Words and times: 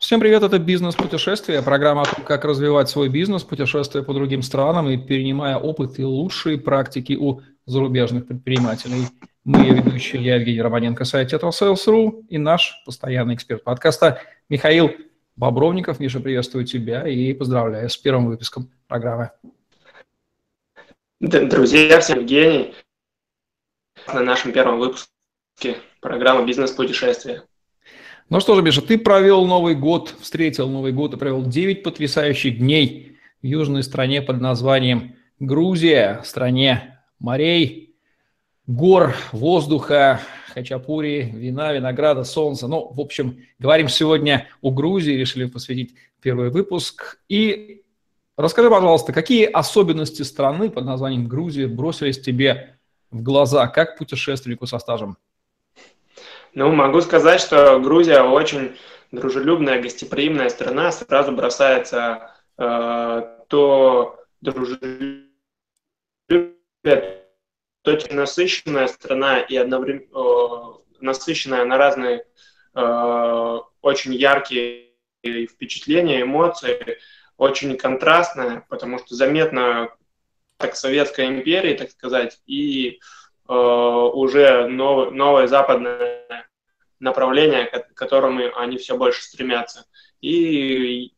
Всем 0.00 0.18
привет, 0.18 0.42
это 0.42 0.58
«Бизнес-путешествие», 0.58 1.60
программа 1.60 2.00
о 2.00 2.04
том, 2.06 2.24
как 2.24 2.46
развивать 2.46 2.88
свой 2.88 3.10
бизнес, 3.10 3.42
путешествуя 3.42 4.02
по 4.02 4.14
другим 4.14 4.40
странам 4.40 4.88
и 4.88 4.96
перенимая 4.96 5.58
опыт 5.58 5.98
и 5.98 6.04
лучшие 6.04 6.56
практики 6.56 7.12
у 7.20 7.42
зарубежных 7.66 8.26
предпринимателей. 8.26 9.08
Мы 9.44 9.60
ее 9.60 9.74
ведущие, 9.74 10.24
я 10.24 10.36
Евгений 10.36 10.62
Романенко, 10.62 11.04
сайт 11.04 11.30
Sales.ru 11.30 12.24
и 12.30 12.38
наш 12.38 12.82
постоянный 12.86 13.34
эксперт 13.34 13.62
подкаста 13.62 14.22
Михаил 14.48 14.90
Бобровников. 15.36 16.00
Миша, 16.00 16.18
приветствую 16.20 16.64
тебя 16.64 17.06
и 17.06 17.34
поздравляю 17.34 17.90
с 17.90 17.96
первым 17.98 18.28
выпуском 18.28 18.70
программы. 18.88 19.32
Друзья, 21.20 22.00
всем 22.00 22.20
Евгений. 22.20 22.74
На 24.06 24.20
нашем 24.20 24.52
первом 24.52 24.78
выпуске 24.78 25.76
программы 26.00 26.46
«Бизнес-путешествие». 26.46 27.42
Ну 28.30 28.38
что 28.38 28.54
же, 28.54 28.62
Миша, 28.62 28.80
ты 28.80 28.96
провел 28.96 29.44
Новый 29.44 29.74
год, 29.74 30.14
встретил 30.20 30.68
Новый 30.68 30.92
год 30.92 31.14
и 31.14 31.16
провел 31.16 31.44
9 31.44 31.82
потрясающих 31.82 32.60
дней 32.60 33.16
в 33.42 33.46
южной 33.46 33.82
стране 33.82 34.22
под 34.22 34.40
названием 34.40 35.16
Грузия, 35.40 36.20
стране 36.24 37.00
морей, 37.18 37.96
гор, 38.68 39.16
воздуха, 39.32 40.20
хачапури, 40.54 41.28
вина, 41.34 41.72
винограда, 41.72 42.22
солнца. 42.22 42.68
Ну, 42.68 42.92
в 42.92 43.00
общем, 43.00 43.42
говорим 43.58 43.88
сегодня 43.88 44.46
о 44.62 44.70
Грузии, 44.70 45.14
решили 45.14 45.46
посвятить 45.46 45.96
первый 46.22 46.50
выпуск. 46.50 47.18
И 47.28 47.82
расскажи, 48.36 48.70
пожалуйста, 48.70 49.12
какие 49.12 49.44
особенности 49.44 50.22
страны 50.22 50.70
под 50.70 50.84
названием 50.84 51.26
Грузия 51.26 51.66
бросились 51.66 52.20
тебе 52.20 52.76
в 53.10 53.24
глаза, 53.24 53.66
как 53.66 53.98
путешественнику 53.98 54.68
со 54.68 54.78
стажем? 54.78 55.16
Ну, 56.52 56.72
могу 56.72 57.00
сказать, 57.00 57.40
что 57.40 57.78
Грузия 57.78 58.22
очень 58.22 58.76
дружелюбная, 59.12 59.80
гостеприимная 59.80 60.48
страна. 60.48 60.90
Сразу 60.90 61.32
бросается 61.32 62.32
э, 62.58 63.36
то 63.48 64.18
дружелюбие, 64.40 65.28
то 67.82 67.98
насыщенная 68.10 68.88
страна 68.88 69.40
и 69.40 69.56
одновременно 69.56 70.08
э, 70.12 70.80
насыщенная 71.00 71.64
на 71.64 71.78
разные 71.78 72.24
э, 72.74 73.58
очень 73.80 74.14
яркие 74.14 74.90
впечатления, 75.22 76.22
эмоции, 76.22 76.98
очень 77.36 77.76
контрастная, 77.76 78.66
потому 78.68 78.98
что 78.98 79.14
заметно 79.14 79.90
так 80.56 80.76
Советской 80.76 81.26
империи, 81.26 81.74
так 81.74 81.90
сказать, 81.90 82.40
и 82.46 83.00
уже 83.54 84.68
новое, 84.68 85.10
новое 85.10 85.46
западное 85.46 86.46
направление, 87.00 87.66
к 87.66 87.94
которому 87.94 88.56
они 88.56 88.76
все 88.76 88.96
больше 88.96 89.22
стремятся. 89.22 89.86
И 90.20 91.12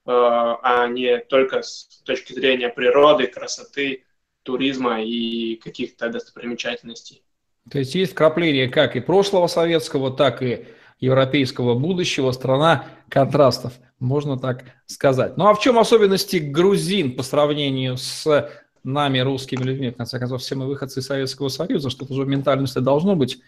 а 0.05 0.87
не 0.87 1.19
только 1.19 1.61
с 1.61 2.01
точки 2.03 2.33
зрения 2.33 2.69
природы, 2.69 3.27
красоты, 3.27 4.03
туризма 4.41 5.01
и 5.01 5.55
каких-то 5.55 6.09
достопримечательностей. 6.09 7.23
То 7.71 7.79
есть 7.79 7.95
есть 7.95 8.11
вкрапление 8.11 8.67
как 8.67 8.95
и 8.97 8.99
прошлого 8.99 9.47
советского, 9.47 10.11
так 10.11 10.41
и 10.41 10.67
европейского 11.03 11.73
будущего, 11.73 12.31
страна 12.31 12.85
контрастов, 13.09 13.73
можно 13.99 14.39
так 14.39 14.63
сказать. 14.85 15.35
Ну 15.37 15.47
а 15.47 15.53
в 15.53 15.59
чем 15.59 15.77
особенности 15.77 16.37
грузин 16.37 17.15
по 17.15 17.23
сравнению 17.23 17.97
с 17.97 18.49
нами, 18.83 19.19
русскими 19.19 19.63
людьми? 19.63 19.89
В 19.89 19.97
конце 19.97 20.17
концов, 20.17 20.41
все 20.41 20.55
мы 20.55 20.65
выходцы 20.65 21.01
из 21.01 21.05
Советского 21.05 21.49
Союза, 21.49 21.89
что-то 21.89 22.13
же 22.13 22.23
в 22.23 22.27
ментальности 22.27 22.79
должно 22.79 23.15
быть. 23.17 23.41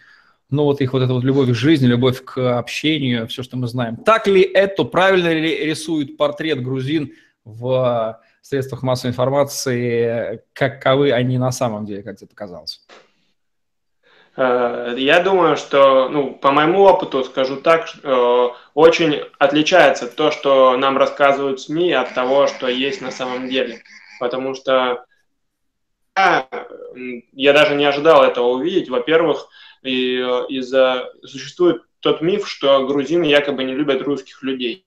Но 0.50 0.64
вот 0.64 0.80
их 0.80 0.92
вот 0.92 1.02
эта 1.02 1.14
вот 1.14 1.24
любовь 1.24 1.48
к 1.48 1.54
жизни, 1.54 1.86
любовь 1.86 2.22
к 2.22 2.58
общению, 2.58 3.26
все, 3.26 3.42
что 3.42 3.56
мы 3.56 3.66
знаем. 3.68 3.96
Так 3.96 4.26
ли 4.26 4.42
это, 4.42 4.84
правильно 4.84 5.32
ли 5.32 5.64
рисует 5.64 6.16
портрет 6.18 6.62
грузин 6.62 7.12
в 7.44 8.20
средствах 8.42 8.82
массовой 8.82 9.12
информации, 9.12 10.42
каковы 10.52 11.10
они 11.10 11.38
на 11.38 11.52
самом 11.52 11.86
деле, 11.86 12.02
как 12.02 12.18
тебе 12.18 12.28
показалось? 12.28 12.86
Э, 14.36 14.94
я 14.96 15.20
думаю, 15.20 15.56
что, 15.56 16.08
ну, 16.08 16.34
по 16.34 16.52
моему 16.52 16.82
опыту 16.82 17.24
скажу 17.24 17.56
так, 17.56 17.88
э, 18.02 18.48
очень 18.74 19.22
отличается 19.38 20.06
то, 20.06 20.30
что 20.30 20.76
нам 20.76 20.98
рассказывают 20.98 21.60
СМИ, 21.60 21.92
от 21.92 22.14
того, 22.14 22.46
что 22.46 22.68
есть 22.68 23.00
на 23.00 23.10
самом 23.10 23.48
деле. 23.48 23.82
Потому 24.20 24.54
что 24.54 25.04
я, 26.16 26.48
я 27.32 27.52
даже 27.52 27.74
не 27.74 27.84
ожидал 27.84 28.22
этого 28.22 28.48
увидеть. 28.48 28.88
Во-первых, 28.88 29.48
из-за 29.82 31.12
существует 31.22 31.82
тот 32.00 32.20
миф, 32.20 32.48
что 32.48 32.86
грузины 32.86 33.24
якобы 33.24 33.64
не 33.64 33.74
любят 33.74 34.02
русских 34.02 34.42
людей. 34.42 34.84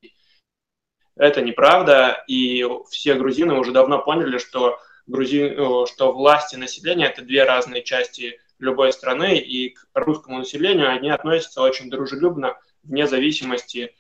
Это 1.16 1.42
неправда, 1.42 2.24
и 2.28 2.66
все 2.90 3.16
грузины 3.16 3.56
уже 3.56 3.72
давно 3.72 4.02
поняли, 4.02 4.38
что, 4.38 4.80
грузин, 5.06 5.52
э, 5.52 5.86
что 5.88 6.14
власти 6.14 6.56
и 6.56 6.58
население– 6.58 7.10
это 7.10 7.22
две 7.22 7.44
разные 7.44 7.84
части 7.84 8.40
любой 8.60 8.94
страны, 8.94 9.38
и 9.38 9.70
к 9.70 9.88
русскому 9.94 10.40
населению 10.40 10.90
они 10.90 11.10
относятся 11.10 11.62
очень 11.62 11.90
дружелюбно, 11.90 12.58
вне 12.84 13.08
зависимости 13.08 13.96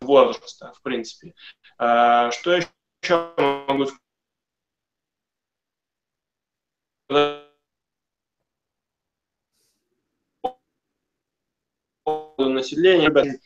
возраста, 0.00 0.72
в 0.74 0.82
принципе. 0.82 1.34
А, 1.78 2.30
что 2.30 2.52
еще 2.52 3.32
могу 3.68 3.86
сказать? 3.86 4.00
населения, 12.38 13.38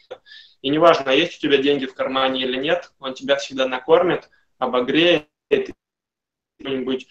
и 0.62 0.68
неважно, 0.68 1.10
есть 1.10 1.38
у 1.38 1.40
тебя 1.40 1.58
деньги 1.58 1.86
в 1.86 1.94
кармане 1.94 2.42
или 2.42 2.58
нет, 2.58 2.92
он 2.98 3.14
тебя 3.14 3.36
всегда 3.36 3.66
накормит, 3.66 4.30
обогреет, 4.58 5.26
какую-нибудь 6.58 7.08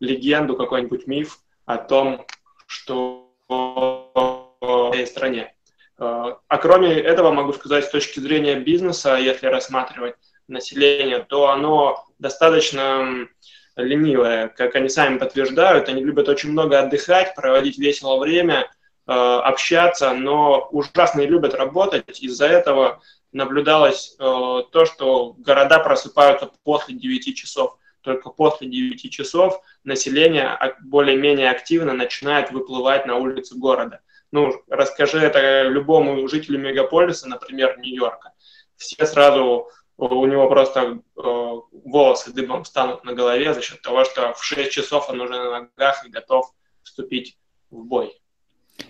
легенду, 0.00 0.56
какой-нибудь 0.56 1.06
миф 1.06 1.40
о 1.64 1.76
том, 1.76 2.26
что 2.66 3.32
в 3.48 4.90
этой 4.92 5.06
стране. 5.06 5.54
А, 5.98 6.38
а 6.48 6.58
кроме 6.58 6.92
этого, 6.92 7.30
могу 7.30 7.52
сказать, 7.52 7.84
с 7.84 7.90
точки 7.90 8.20
зрения 8.20 8.56
бизнеса, 8.56 9.16
если 9.16 9.46
рассматривать 9.46 10.16
население, 10.48 11.20
то 11.20 11.48
оно 11.48 12.04
достаточно 12.18 13.28
ленивое, 13.76 14.48
как 14.48 14.74
они 14.74 14.88
сами 14.88 15.18
подтверждают. 15.18 15.88
Они 15.88 16.02
любят 16.02 16.28
очень 16.28 16.50
много 16.50 16.80
отдыхать, 16.80 17.34
проводить 17.34 17.78
весело 17.78 18.18
время, 18.18 18.70
а, 19.06 19.40
общаться, 19.40 20.12
но 20.12 20.68
ужасно 20.70 21.20
не 21.20 21.26
любят 21.26 21.54
работать. 21.54 22.20
Из-за 22.20 22.46
этого 22.46 23.00
наблюдалось 23.32 24.16
то, 24.18 24.86
что 24.86 25.34
города 25.38 25.78
просыпаются 25.78 26.50
после 26.64 26.94
9 26.94 27.36
часов 27.36 27.76
только 28.06 28.30
после 28.30 28.68
9 28.68 29.10
часов 29.10 29.60
население 29.82 30.56
более-менее 30.84 31.50
активно 31.50 31.92
начинает 31.92 32.52
выплывать 32.52 33.04
на 33.04 33.16
улицы 33.16 33.58
города. 33.58 34.00
Ну, 34.30 34.52
расскажи 34.70 35.18
это 35.18 35.62
любому 35.62 36.28
жителю 36.28 36.60
мегаполиса, 36.60 37.28
например, 37.28 37.78
Нью-Йорка. 37.78 38.32
Все 38.76 39.04
сразу, 39.06 39.68
у 39.96 40.26
него 40.26 40.48
просто 40.48 40.80
э, 40.80 41.00
волосы 41.16 42.32
дыбом 42.32 42.64
станут 42.64 43.04
на 43.04 43.12
голове 43.12 43.52
за 43.52 43.60
счет 43.60 43.82
того, 43.82 44.04
что 44.04 44.32
в 44.34 44.44
6 44.44 44.70
часов 44.70 45.10
он 45.10 45.20
уже 45.20 45.32
на 45.32 45.50
ногах 45.50 46.06
и 46.06 46.10
готов 46.10 46.52
вступить 46.84 47.36
в 47.70 47.82
бой. 47.84 48.16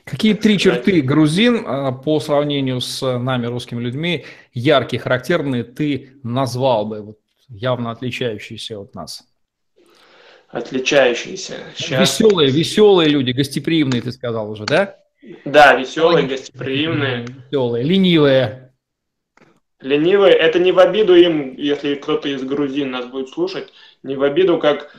Какие 0.05 0.35
три 0.35 0.59
черты 0.59 1.01
грузин 1.01 1.65
а, 1.65 1.93
по 1.93 2.21
сравнению 2.21 2.81
с 2.81 3.01
нами, 3.19 3.47
русскими 3.47 3.81
людьми, 3.81 4.27
яркие, 4.53 5.01
характерные, 5.01 5.65
ты 5.65 6.19
назвал 6.23 6.85
бы? 6.87 7.03
Вот 7.03 7.19
явно 7.49 7.91
отличающиеся 7.91 8.79
от 8.79 8.95
нас? 8.95 9.25
Отличающиеся. 10.49 11.55
Сейчас... 11.77 12.01
Веселые, 12.01 12.51
веселые 12.51 13.09
люди, 13.09 13.33
гостеприимные, 13.33 14.03
ты 14.03 14.13
сказал 14.13 14.51
уже, 14.51 14.65
да? 14.65 14.97
Да, 15.45 15.75
веселые, 15.75 16.27
гостеприимные. 16.27 17.27
Веселые, 17.51 17.85
ленивые. 17.85 18.73
Ленивые, 19.81 20.35
это 20.35 20.59
не 20.59 20.73
в 20.73 20.79
обиду 20.79 21.15
им, 21.15 21.55
если 21.57 21.97
кто-то 21.97 22.29
из 22.29 22.43
грузин 22.43 22.91
нас 22.91 23.07
будет 23.07 23.29
слушать, 23.29 23.73
не 24.03 24.17
в 24.17 24.23
обиду, 24.23 24.59
как 24.59 24.95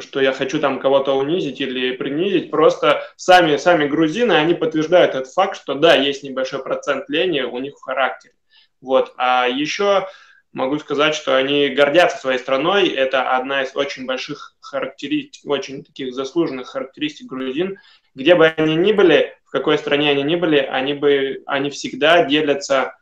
что 0.00 0.20
я 0.20 0.32
хочу 0.32 0.60
там 0.60 0.78
кого-то 0.78 1.14
унизить 1.14 1.60
или 1.60 1.96
принизить, 1.96 2.50
просто 2.50 3.02
сами, 3.16 3.56
сами 3.56 3.86
грузины, 3.86 4.32
они 4.32 4.54
подтверждают 4.54 5.14
этот 5.14 5.32
факт, 5.32 5.56
что 5.56 5.74
да, 5.74 5.96
есть 5.96 6.22
небольшой 6.22 6.62
процент 6.62 7.08
лени 7.08 7.40
у 7.40 7.58
них 7.58 7.74
в 7.76 7.82
характере. 7.82 8.34
Вот. 8.80 9.12
А 9.16 9.46
еще 9.46 10.06
могу 10.52 10.78
сказать, 10.78 11.14
что 11.14 11.36
они 11.36 11.68
гордятся 11.68 12.18
своей 12.18 12.38
страной. 12.38 12.88
Это 12.88 13.36
одна 13.36 13.62
из 13.62 13.74
очень 13.76 14.06
больших 14.06 14.56
характеристик, 14.60 15.46
очень 15.46 15.84
таких 15.84 16.14
заслуженных 16.14 16.68
характеристик 16.68 17.26
грузин. 17.26 17.78
Где 18.14 18.34
бы 18.34 18.46
они 18.46 18.76
ни 18.76 18.92
были, 18.92 19.36
в 19.44 19.50
какой 19.50 19.78
стране 19.78 20.10
они 20.10 20.22
ни 20.22 20.36
были, 20.36 20.58
они, 20.58 20.94
бы, 20.94 21.42
они 21.46 21.70
всегда 21.70 22.24
делятся, 22.24 22.96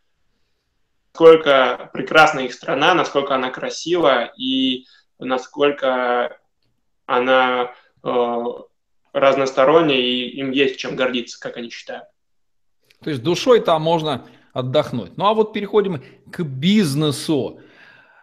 насколько 1.12 1.90
прекрасна 1.92 2.40
их 2.40 2.52
страна, 2.52 2.94
насколько 2.94 3.34
она 3.34 3.50
красива 3.50 4.32
и 4.36 4.84
насколько 5.18 6.38
она 7.06 7.72
э, 8.04 8.44
разносторонние, 9.12 10.02
и 10.02 10.38
им 10.38 10.50
есть 10.50 10.76
чем 10.76 10.94
гордиться, 10.94 11.40
как 11.40 11.56
они 11.56 11.70
считают. 11.70 12.04
То 13.02 13.10
есть 13.10 13.22
душой 13.22 13.60
там 13.60 13.80
можно 13.80 14.26
отдохнуть. 14.56 15.16
Ну 15.16 15.26
а 15.26 15.34
вот 15.34 15.52
переходим 15.52 16.02
к 16.30 16.42
бизнесу. 16.42 17.60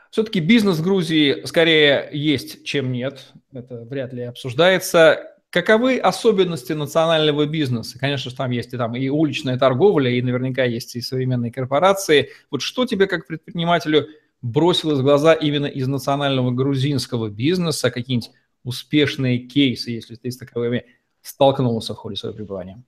Все-таки 0.10 0.40
бизнес 0.40 0.78
в 0.78 0.84
Грузии 0.84 1.46
скорее 1.46 2.10
есть, 2.12 2.66
чем 2.66 2.92
нет. 2.92 3.32
Это 3.54 3.84
вряд 3.84 4.14
ли 4.14 4.24
обсуждается. 4.24 5.30
Каковы 5.50 6.00
особенности 6.00 6.74
национального 6.74 7.46
бизнеса? 7.46 8.00
Конечно 8.00 8.32
же, 8.32 8.36
там 8.36 8.50
есть 8.50 8.74
и, 8.74 8.78
там, 8.78 8.96
и 8.96 9.10
уличная 9.10 9.60
торговля, 9.60 10.10
и 10.10 10.22
наверняка 10.24 10.64
есть 10.64 10.96
и 10.96 11.02
современные 11.02 11.52
корпорации. 11.52 12.30
Вот 12.50 12.64
что 12.64 12.86
тебе 12.86 13.06
как 13.06 13.28
предпринимателю 13.28 14.08
бросилось 14.42 15.00
в 15.00 15.04
глаза 15.04 15.34
именно 15.34 15.68
из 15.68 15.88
национального 15.88 16.50
грузинского 16.50 17.30
бизнеса? 17.30 17.92
Какие-нибудь 17.92 18.32
успешные 18.64 19.38
кейсы, 19.38 19.92
если 19.92 20.16
ты 20.16 20.32
с 20.32 20.38
таковыми 20.38 20.86
столкнулся 21.22 21.94
в 21.94 21.98
ходе 21.98 22.16
своего 22.16 22.38
пребывания? 22.38 22.84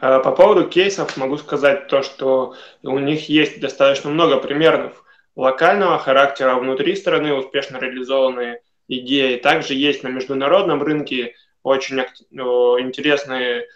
Э, 0.00 0.20
по 0.22 0.32
поводу 0.32 0.68
кейсов 0.68 1.16
могу 1.16 1.36
сказать 1.38 1.88
то, 1.88 2.02
что 2.02 2.54
у 2.82 2.98
них 2.98 3.28
есть 3.28 3.60
достаточно 3.60 4.10
много 4.10 4.38
примеров 4.38 5.04
локального 5.36 5.98
характера 5.98 6.56
внутри 6.56 6.96
страны, 6.96 7.34
успешно 7.34 7.78
реализованные 7.78 8.62
идеи. 8.88 9.36
Также 9.36 9.74
есть 9.74 10.02
на 10.02 10.08
международном 10.08 10.82
рынке 10.82 11.34
очень 11.62 12.00
интересные 12.00 13.66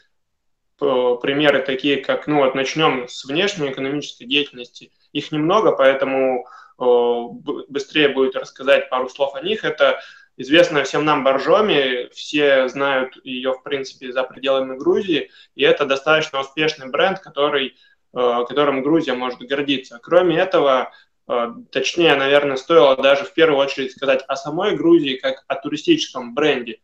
примеры, 0.78 1.62
такие 1.62 1.98
как, 1.98 2.26
ну 2.26 2.38
вот 2.38 2.54
начнем 2.54 3.06
с 3.06 3.24
внешней 3.24 3.70
экономической 3.70 4.24
деятельности. 4.24 4.90
Их 5.12 5.30
немного, 5.30 5.72
поэтому 5.72 6.46
быстрее 6.78 8.08
будет 8.08 8.34
рассказать 8.34 8.88
пару 8.88 9.08
слов 9.08 9.34
о 9.36 9.42
них. 9.42 9.64
Это 9.64 10.00
известная 10.36 10.84
всем 10.84 11.04
нам 11.04 11.24
Боржоми, 11.24 12.08
все 12.12 12.68
знают 12.68 13.16
ее, 13.24 13.52
в 13.52 13.62
принципе, 13.62 14.12
за 14.12 14.24
пределами 14.24 14.76
Грузии, 14.76 15.30
и 15.54 15.62
это 15.62 15.84
достаточно 15.84 16.40
успешный 16.40 16.90
бренд, 16.90 17.18
который, 17.20 17.76
э, 18.14 18.44
которым 18.48 18.82
Грузия 18.82 19.14
может 19.14 19.40
гордиться. 19.40 20.00
Кроме 20.02 20.38
этого, 20.38 20.92
э, 21.28 21.54
точнее, 21.70 22.14
наверное, 22.14 22.56
стоило 22.56 22.96
даже 22.96 23.24
в 23.24 23.34
первую 23.34 23.58
очередь 23.58 23.92
сказать 23.92 24.24
о 24.26 24.36
самой 24.36 24.76
Грузии 24.76 25.16
как 25.16 25.44
о 25.46 25.56
туристическом 25.56 26.34
бренде. 26.34 26.80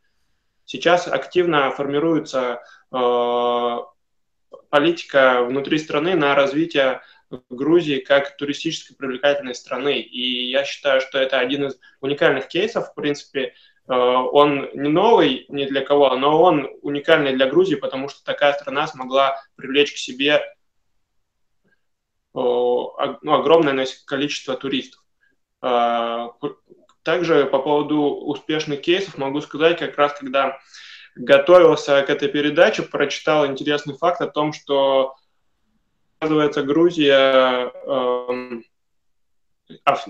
Сейчас 0.64 1.08
активно 1.08 1.70
формируется 1.70 2.60
э, 2.92 3.76
политика 4.68 5.42
внутри 5.42 5.78
страны 5.78 6.14
на 6.14 6.34
развитие 6.34 7.00
Грузии 7.50 7.98
как 7.98 8.36
туристической 8.36 8.96
привлекательной 8.96 9.54
страны. 9.54 10.00
И 10.00 10.50
я 10.50 10.64
считаю, 10.64 11.00
что 11.00 11.18
это 11.18 11.38
один 11.38 11.66
из 11.66 11.78
уникальных 12.00 12.48
кейсов. 12.48 12.88
В 12.88 12.94
принципе, 12.94 13.54
э, 13.88 13.92
он 13.92 14.70
не 14.74 14.88
новый 14.88 15.44
ни 15.48 15.66
для 15.66 15.82
кого, 15.82 16.14
но 16.16 16.40
он 16.42 16.68
уникальный 16.82 17.34
для 17.34 17.46
Грузии, 17.46 17.74
потому 17.74 18.08
что 18.08 18.24
такая 18.24 18.54
страна 18.54 18.86
смогла 18.86 19.40
привлечь 19.56 19.92
к 19.92 19.98
себе 19.98 20.34
э, 20.34 20.40
ну, 22.34 23.34
огромное 23.34 23.86
количество 24.06 24.56
туристов. 24.56 25.02
Э, 25.62 26.28
также 27.02 27.46
по 27.46 27.58
поводу 27.58 28.00
успешных 28.00 28.80
кейсов 28.82 29.18
могу 29.18 29.40
сказать, 29.40 29.78
как 29.78 29.96
раз 29.96 30.14
когда 30.18 30.58
готовился 31.14 32.02
к 32.02 32.10
этой 32.10 32.28
передаче, 32.28 32.82
прочитал 32.82 33.46
интересный 33.46 33.96
факт 33.96 34.20
о 34.20 34.28
том, 34.28 34.52
что 34.52 35.16
оказывается, 36.18 36.62
Грузия 36.62 37.72
э, 37.84 38.60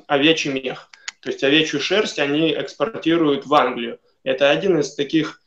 овечий 0.06 0.52
мех. 0.52 0.90
То 1.20 1.31
есть 1.31 1.43
овечью 1.44 1.81
шерсть 1.81 2.19
они 2.19 2.52
экспортируют 2.52 3.46
в 3.46 3.55
Англию. 3.55 4.00
Это 4.22 4.50
один 4.50 4.78
из 4.78 4.94
таких 4.94 5.43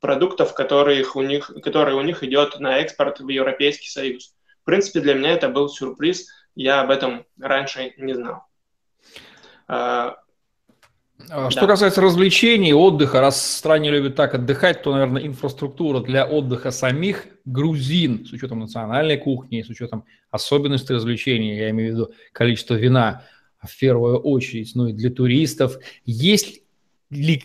продуктов, 0.00 0.54
которых 0.54 1.16
у 1.16 1.22
них, 1.22 1.50
который 1.62 1.94
у 1.94 2.02
них 2.02 2.22
идет 2.22 2.58
на 2.58 2.78
экспорт 2.78 3.20
в 3.20 3.28
Европейский 3.28 3.88
Союз. 3.88 4.34
В 4.62 4.64
принципе, 4.64 5.00
для 5.00 5.14
меня 5.14 5.32
это 5.32 5.48
был 5.48 5.68
сюрприз. 5.68 6.28
Я 6.54 6.80
об 6.80 6.90
этом 6.90 7.24
раньше 7.38 7.94
не 7.96 8.14
знал. 8.14 8.44
А 11.30 11.50
что 11.50 11.62
да. 11.62 11.68
касается 11.68 12.00
развлечений, 12.00 12.72
отдыха, 12.72 13.20
раз 13.20 13.36
в 13.36 13.56
стране 13.56 13.90
любят 13.90 14.16
так 14.16 14.34
отдыхать, 14.34 14.82
то, 14.82 14.92
наверное, 14.92 15.26
инфраструктура 15.26 16.00
для 16.00 16.26
отдыха 16.26 16.70
самих 16.70 17.26
грузин, 17.44 18.26
с 18.26 18.32
учетом 18.32 18.60
национальной 18.60 19.16
кухни, 19.16 19.62
с 19.62 19.68
учетом 19.68 20.04
особенностей 20.30 20.94
развлечений, 20.94 21.56
я 21.56 21.70
имею 21.70 21.92
в 21.92 21.94
виду 21.94 22.12
количество 22.32 22.74
вина, 22.74 23.24
в 23.62 23.78
первую 23.78 24.18
очередь, 24.18 24.72
ну 24.74 24.88
и 24.88 24.92
для 24.92 25.10
туристов, 25.10 25.78
есть 26.04 26.61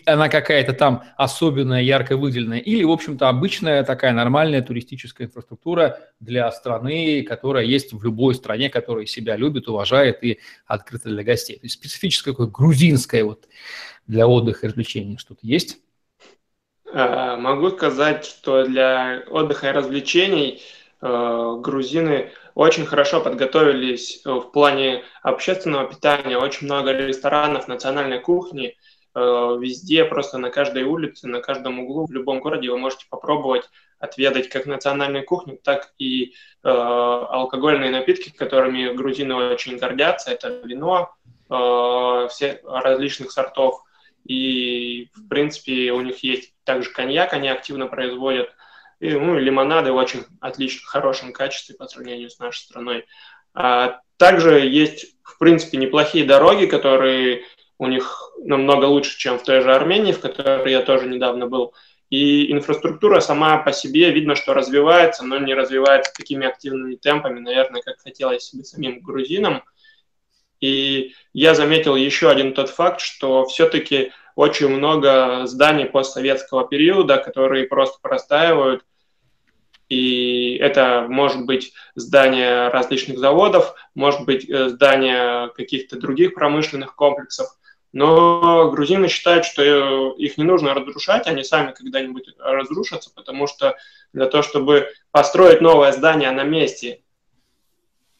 она 0.06 0.28
какая-то 0.28 0.72
там 0.72 1.04
особенная, 1.16 1.82
ярко 1.82 2.16
выделенная, 2.16 2.58
или, 2.58 2.84
в 2.84 2.90
общем-то, 2.90 3.28
обычная 3.28 3.84
такая 3.84 4.12
нормальная 4.12 4.62
туристическая 4.62 5.26
инфраструктура 5.26 5.98
для 6.20 6.50
страны, 6.52 7.22
которая 7.22 7.64
есть 7.64 7.92
в 7.92 8.02
любой 8.02 8.34
стране, 8.34 8.70
которая 8.70 9.06
себя 9.06 9.36
любит, 9.36 9.68
уважает 9.68 10.24
и 10.24 10.40
открыта 10.66 11.10
для 11.10 11.22
гостей. 11.22 11.56
То 11.56 11.66
есть 11.66 11.74
специфическое 11.74 12.32
такое 12.32 12.46
грузинское 12.46 13.24
вот 13.24 13.46
для 14.06 14.26
отдыха 14.26 14.66
и 14.66 14.68
развлечений 14.70 15.18
что-то 15.18 15.40
есть? 15.42 15.78
Э, 16.90 17.36
могу 17.36 17.70
сказать, 17.70 18.24
что 18.24 18.64
для 18.64 19.22
отдыха 19.28 19.68
и 19.68 19.72
развлечений 19.72 20.62
э, 21.02 21.56
грузины 21.60 22.30
очень 22.54 22.86
хорошо 22.86 23.20
подготовились 23.20 24.22
в 24.24 24.40
плане 24.50 25.04
общественного 25.22 25.88
питания. 25.88 26.38
Очень 26.38 26.66
много 26.66 26.92
ресторанов 26.92 27.68
национальной 27.68 28.20
кухни– 28.20 28.74
везде, 29.18 30.04
просто 30.04 30.38
на 30.38 30.50
каждой 30.50 30.84
улице, 30.84 31.26
на 31.26 31.40
каждом 31.40 31.80
углу, 31.80 32.06
в 32.06 32.12
любом 32.12 32.40
городе 32.40 32.70
вы 32.70 32.78
можете 32.78 33.06
попробовать 33.08 33.68
отведать 33.98 34.48
как 34.48 34.66
национальную 34.66 35.24
кухню, 35.24 35.58
так 35.62 35.92
и 35.98 36.34
э, 36.62 36.68
алкогольные 36.68 37.90
напитки, 37.90 38.30
которыми 38.30 38.92
грузины 38.92 39.34
очень 39.34 39.76
гордятся. 39.76 40.30
Это 40.30 40.60
вино 40.64 41.14
э, 41.50 42.28
все 42.30 42.60
различных 42.64 43.32
сортов. 43.32 43.82
И, 44.24 45.08
в 45.14 45.28
принципе, 45.28 45.92
у 45.92 46.00
них 46.00 46.22
есть 46.22 46.54
также 46.64 46.90
коньяк, 46.90 47.32
они 47.32 47.48
активно 47.48 47.86
производят. 47.86 48.54
И, 49.00 49.10
ну, 49.10 49.38
и 49.38 49.42
лимонады 49.42 49.92
в 49.92 49.96
очень 49.96 50.24
отличном, 50.40 50.86
хорошем 50.86 51.32
качестве 51.32 51.74
по 51.74 51.86
сравнению 51.86 52.30
с 52.30 52.38
нашей 52.38 52.60
страной. 52.60 53.06
А 53.54 54.00
также 54.16 54.60
есть, 54.60 55.16
в 55.22 55.38
принципе, 55.38 55.78
неплохие 55.78 56.24
дороги, 56.24 56.66
которые 56.66 57.44
у 57.78 57.86
них 57.86 58.32
намного 58.42 58.86
лучше, 58.86 59.16
чем 59.16 59.38
в 59.38 59.42
той 59.42 59.60
же 59.60 59.74
Армении, 59.74 60.12
в 60.12 60.20
которой 60.20 60.72
я 60.72 60.82
тоже 60.82 61.06
недавно 61.06 61.46
был. 61.46 61.74
И 62.10 62.50
инфраструктура 62.52 63.20
сама 63.20 63.58
по 63.58 63.72
себе 63.72 64.10
видно, 64.10 64.34
что 64.34 64.54
развивается, 64.54 65.24
но 65.24 65.38
не 65.38 65.54
развивается 65.54 66.12
такими 66.14 66.46
активными 66.46 66.96
темпами, 66.96 67.40
наверное, 67.40 67.82
как 67.82 67.98
хотелось 68.00 68.52
бы 68.54 68.64
самим 68.64 69.00
грузинам. 69.00 69.62
И 70.60 71.14
я 71.32 71.54
заметил 71.54 71.94
еще 71.94 72.30
один 72.30 72.54
тот 72.54 72.70
факт, 72.70 73.00
что 73.00 73.44
все-таки 73.44 74.12
очень 74.34 74.68
много 74.68 75.46
зданий 75.46 75.86
постсоветского 75.86 76.66
периода, 76.66 77.18
которые 77.18 77.66
просто 77.66 77.98
простаивают, 78.00 78.84
и 79.88 80.56
это 80.56 81.06
может 81.08 81.46
быть 81.46 81.72
здание 81.94 82.68
различных 82.68 83.18
заводов, 83.18 83.74
может 83.94 84.24
быть 84.26 84.48
э, 84.48 84.68
здание 84.68 85.48
каких-то 85.54 85.98
других 85.98 86.34
промышленных 86.34 86.94
комплексов, 86.94 87.48
но 87.92 88.70
грузины 88.70 89.08
считают, 89.08 89.44
что 89.44 89.62
э, 89.62 90.14
их 90.18 90.36
не 90.36 90.44
нужно 90.44 90.74
разрушать, 90.74 91.26
они 91.26 91.42
сами 91.42 91.72
когда-нибудь 91.72 92.28
разрушатся, 92.38 93.10
потому 93.14 93.46
что 93.46 93.76
для 94.12 94.26
того, 94.26 94.42
чтобы 94.42 94.88
построить 95.10 95.60
новое 95.60 95.92
здание 95.92 96.30
на 96.30 96.44
месте, 96.44 97.00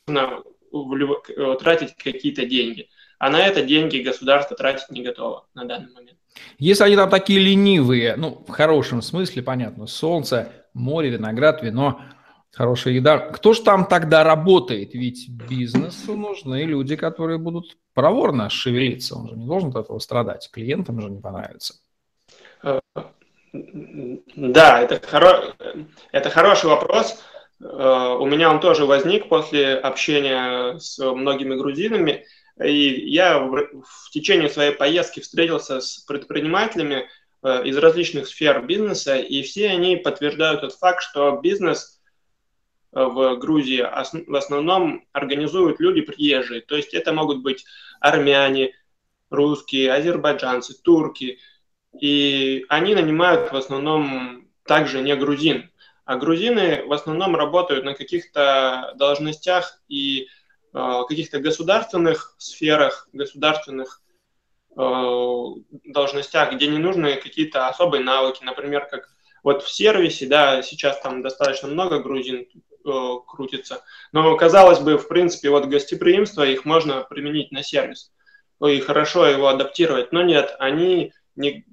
нужно 0.06 0.42
э, 0.72 1.56
тратить 1.60 1.94
какие-то 1.96 2.46
деньги. 2.46 2.88
А 3.18 3.30
на 3.30 3.40
это 3.40 3.62
деньги 3.62 3.98
государство 3.98 4.56
тратить 4.56 4.90
не 4.90 5.02
готово 5.02 5.46
на 5.54 5.64
данный 5.64 5.92
момент. 5.92 6.18
Если 6.58 6.84
они 6.84 6.94
там 6.94 7.10
такие 7.10 7.40
ленивые, 7.40 8.14
ну, 8.16 8.44
в 8.46 8.50
хорошем 8.50 9.02
смысле, 9.02 9.42
понятно, 9.42 9.86
солнце, 9.86 10.52
море, 10.72 11.10
виноград, 11.10 11.62
вино– 11.62 12.00
Хорошая 12.52 12.94
еда. 12.94 13.18
Кто 13.18 13.52
же 13.52 13.62
там 13.62 13.86
тогда 13.86 14.24
работает? 14.24 14.94
Ведь 14.94 15.28
бизнесу 15.28 16.16
нужны 16.16 16.64
люди, 16.64 16.96
которые 16.96 17.38
будут 17.38 17.76
проворно 17.94 18.48
шевелиться. 18.48 19.16
Он 19.16 19.28
же 19.28 19.36
не 19.36 19.46
должен 19.46 19.70
от 19.70 19.84
этого 19.84 19.98
страдать. 19.98 20.48
Клиентам 20.52 21.00
же 21.00 21.10
не 21.10 21.20
понравится. 21.20 21.74
Да, 23.52 24.82
это, 24.82 25.00
хоро... 25.06 25.54
это 26.12 26.30
хороший 26.30 26.66
вопрос. 26.66 27.22
Э, 27.60 28.16
у 28.18 28.26
меня 28.26 28.50
он 28.50 28.60
тоже 28.60 28.84
возник 28.84 29.28
после 29.28 29.74
общения 29.74 30.78
с 30.78 30.98
многими 30.98 31.54
грузинами. 31.54 32.24
И 32.62 33.10
я 33.10 33.38
в 33.38 34.10
течение 34.10 34.48
своей 34.48 34.72
поездки 34.72 35.20
встретился 35.20 35.80
с 35.80 35.98
предпринимателями 35.98 37.08
э, 37.42 37.64
из 37.64 37.76
различных 37.78 38.26
сфер 38.26 38.66
бизнеса, 38.66 39.16
и 39.16 39.42
все 39.42 39.70
они 39.70 39.96
подтверждают 39.96 40.62
тот 40.62 40.72
факт, 40.74 41.02
что 41.02 41.38
бизнес– 41.42 41.94
в 42.92 43.36
Грузии 43.36 43.80
в 44.26 44.34
основном 44.34 45.04
организуют 45.12 45.80
люди 45.80 46.00
приезжие. 46.00 46.60
То 46.60 46.76
есть 46.76 46.94
это 46.94 47.12
могут 47.12 47.42
быть 47.42 47.64
армяне, 48.00 48.72
русские, 49.30 49.92
азербайджанцы, 49.92 50.74
турки, 50.82 51.38
и 52.00 52.64
они 52.68 52.94
нанимают 52.94 53.52
в 53.52 53.56
основном 53.56 54.48
также 54.64 55.00
не 55.00 55.14
грузин. 55.16 55.70
А 56.04 56.16
грузины 56.16 56.84
в 56.86 56.92
основном 56.92 57.36
работают 57.36 57.84
на 57.84 57.94
каких-то 57.94 58.94
должностях 58.96 59.82
и 59.88 60.28
э, 60.72 61.02
каких-то 61.06 61.38
государственных 61.38 62.34
сферах, 62.38 63.08
государственных 63.12 64.02
э, 64.76 65.44
должностях, 65.84 66.54
где 66.54 66.68
не 66.68 66.78
нужны 66.78 67.16
какие-то 67.16 67.68
особые 67.68 68.02
навыки, 68.02 68.42
например, 68.42 68.86
как 68.86 69.10
вот 69.42 69.62
в 69.62 69.70
сервисе, 69.70 70.26
да, 70.26 70.62
сейчас 70.62 71.00
там 71.00 71.22
достаточно 71.22 71.68
много 71.68 72.00
грузин 72.00 72.46
крутится, 72.84 73.82
но 74.12 74.36
казалось 74.36 74.78
бы, 74.78 74.98
в 74.98 75.08
принципе, 75.08 75.50
вот 75.50 75.66
гостеприимство 75.66 76.42
их 76.42 76.64
можно 76.64 77.02
применить 77.02 77.52
на 77.52 77.62
сервис. 77.62 78.12
И 78.64 78.80
хорошо 78.80 79.26
его 79.26 79.48
адаптировать, 79.48 80.12
но 80.12 80.22
нет, 80.22 80.56
они 80.58 81.12
не, 81.36 81.64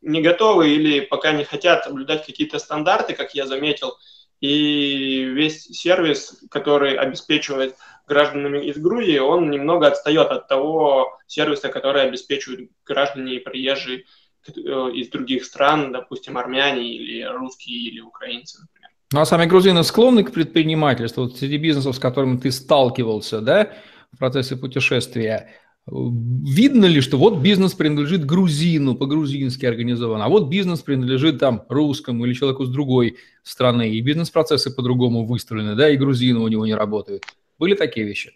не 0.00 0.22
готовы 0.22 0.70
или 0.70 1.00
пока 1.00 1.32
не 1.32 1.44
хотят 1.44 1.84
соблюдать 1.84 2.24
какие-то 2.24 2.58
стандарты, 2.58 3.14
как 3.14 3.34
я 3.34 3.46
заметил, 3.46 3.96
и 4.40 5.24
весь 5.24 5.64
сервис, 5.64 6.42
который 6.50 6.96
обеспечивает 6.96 7.76
гражданами 8.06 8.66
из 8.66 8.78
Грузии, 8.78 9.18
он 9.18 9.50
немного 9.50 9.86
отстает 9.86 10.30
от 10.30 10.48
того 10.48 11.18
сервиса, 11.26 11.68
который 11.68 12.02
обеспечивают 12.02 12.70
граждане 12.84 13.36
и 13.36 13.40
приезжие 13.40 14.06
э, 14.46 14.52
из 14.52 15.10
других 15.10 15.44
стран, 15.44 15.92
допустим, 15.92 16.38
армяне 16.38 16.88
или 16.94 17.22
русские 17.22 17.78
или 17.90 18.00
украинцы, 18.00 18.60
например. 18.60 18.79
Ну 19.12 19.20
а 19.20 19.24
сами 19.24 19.46
грузины 19.46 19.82
склонны 19.82 20.22
к 20.24 20.32
предпринимательству? 20.32 21.24
Вот 21.24 21.36
среди 21.36 21.56
бизнесов, 21.56 21.96
с 21.96 21.98
которыми 21.98 22.38
ты 22.38 22.52
сталкивался, 22.52 23.40
да, 23.40 23.72
в 24.12 24.18
процессе 24.18 24.56
путешествия, 24.56 25.50
Видно 25.86 26.84
ли, 26.84 27.00
что 27.00 27.16
вот 27.16 27.38
бизнес 27.38 27.74
принадлежит 27.74 28.24
грузину, 28.24 28.94
по-грузински 28.94 29.66
организован, 29.66 30.22
а 30.22 30.28
вот 30.28 30.48
бизнес 30.48 30.82
принадлежит 30.82 31.40
там 31.40 31.64
русскому 31.68 32.26
или 32.26 32.34
человеку 32.34 32.64
с 32.64 32.70
другой 32.70 33.16
страны, 33.42 33.90
и 33.90 34.00
бизнес-процессы 34.00 34.74
по-другому 34.74 35.26
выстроены, 35.26 35.74
да, 35.74 35.90
и 35.90 35.96
грузины 35.96 36.38
у 36.38 36.48
него 36.48 36.64
не 36.64 36.74
работают. 36.74 37.24
Были 37.58 37.74
такие 37.74 38.06
вещи? 38.06 38.34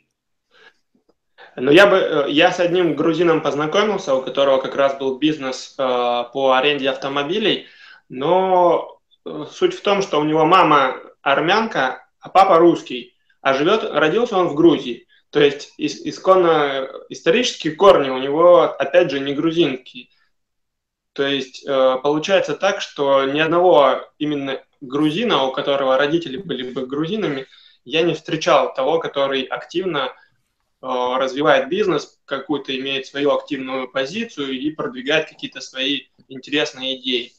Ну, 1.55 1.71
я 1.71 1.87
бы, 1.87 1.97
э, 1.97 2.31
я 2.31 2.51
с 2.51 2.59
одним 2.59 2.97
грузином 2.97 3.41
познакомился, 3.41 4.17
у 4.17 4.23
которого 4.23 4.61
как 4.61 4.75
раз 4.75 4.99
был 4.99 5.19
бизнес 5.19 5.77
э, 5.79 5.83
по 6.33 6.57
аренде 6.59 6.91
автомобилей, 6.91 7.67
но 8.09 8.94
суть 9.51 9.75
в 9.75 9.83
том, 9.83 10.03
что 10.03 10.21
у 10.21 10.25
него 10.25 10.45
мама 10.45 11.01
армянка, 11.23 12.07
а 12.21 12.29
папа 12.29 12.59
русский, 12.59 13.15
а 13.41 13.55
живет, 13.55 13.85
родился 13.85 14.37
он 14.37 14.49
в 14.49 14.55
Грузии. 14.55 15.07
То 15.31 15.41
есть 15.41 15.75
исконно 15.79 16.89
исторические 17.09 17.75
корни 17.75 18.09
у 18.09 18.19
него, 18.19 18.63
опять 18.63 19.11
же, 19.11 19.19
не 19.19 19.35
грузинские. 19.35 20.09
То 21.13 21.27
есть 21.27 21.67
э, 21.67 21.97
получается 22.03 22.55
так, 22.55 22.81
что 22.81 23.25
ни 23.25 23.41
одного 23.41 24.01
именно 24.19 24.63
грузина, 24.81 25.45
у 25.45 25.53
которого 25.53 25.97
родители 25.97 26.37
были 26.37 26.73
бы 26.73 26.87
грузинами, 26.87 27.47
я 27.85 28.03
не 28.03 28.15
встречал 28.15 28.75
того, 28.75 28.99
который 28.99 29.43
активно 29.43 30.07
э, 30.07 30.13
развивает 30.83 31.69
бизнес, 31.69 32.21
какую-то 32.25 32.77
имеет 32.79 33.07
свою 33.07 33.33
активную 33.33 33.89
позицию 33.91 34.53
и 34.53 34.71
продвигает 34.71 35.29
какие-то 35.29 35.61
свои 35.61 36.03
интересные 36.29 37.01
идеи. 37.01 37.33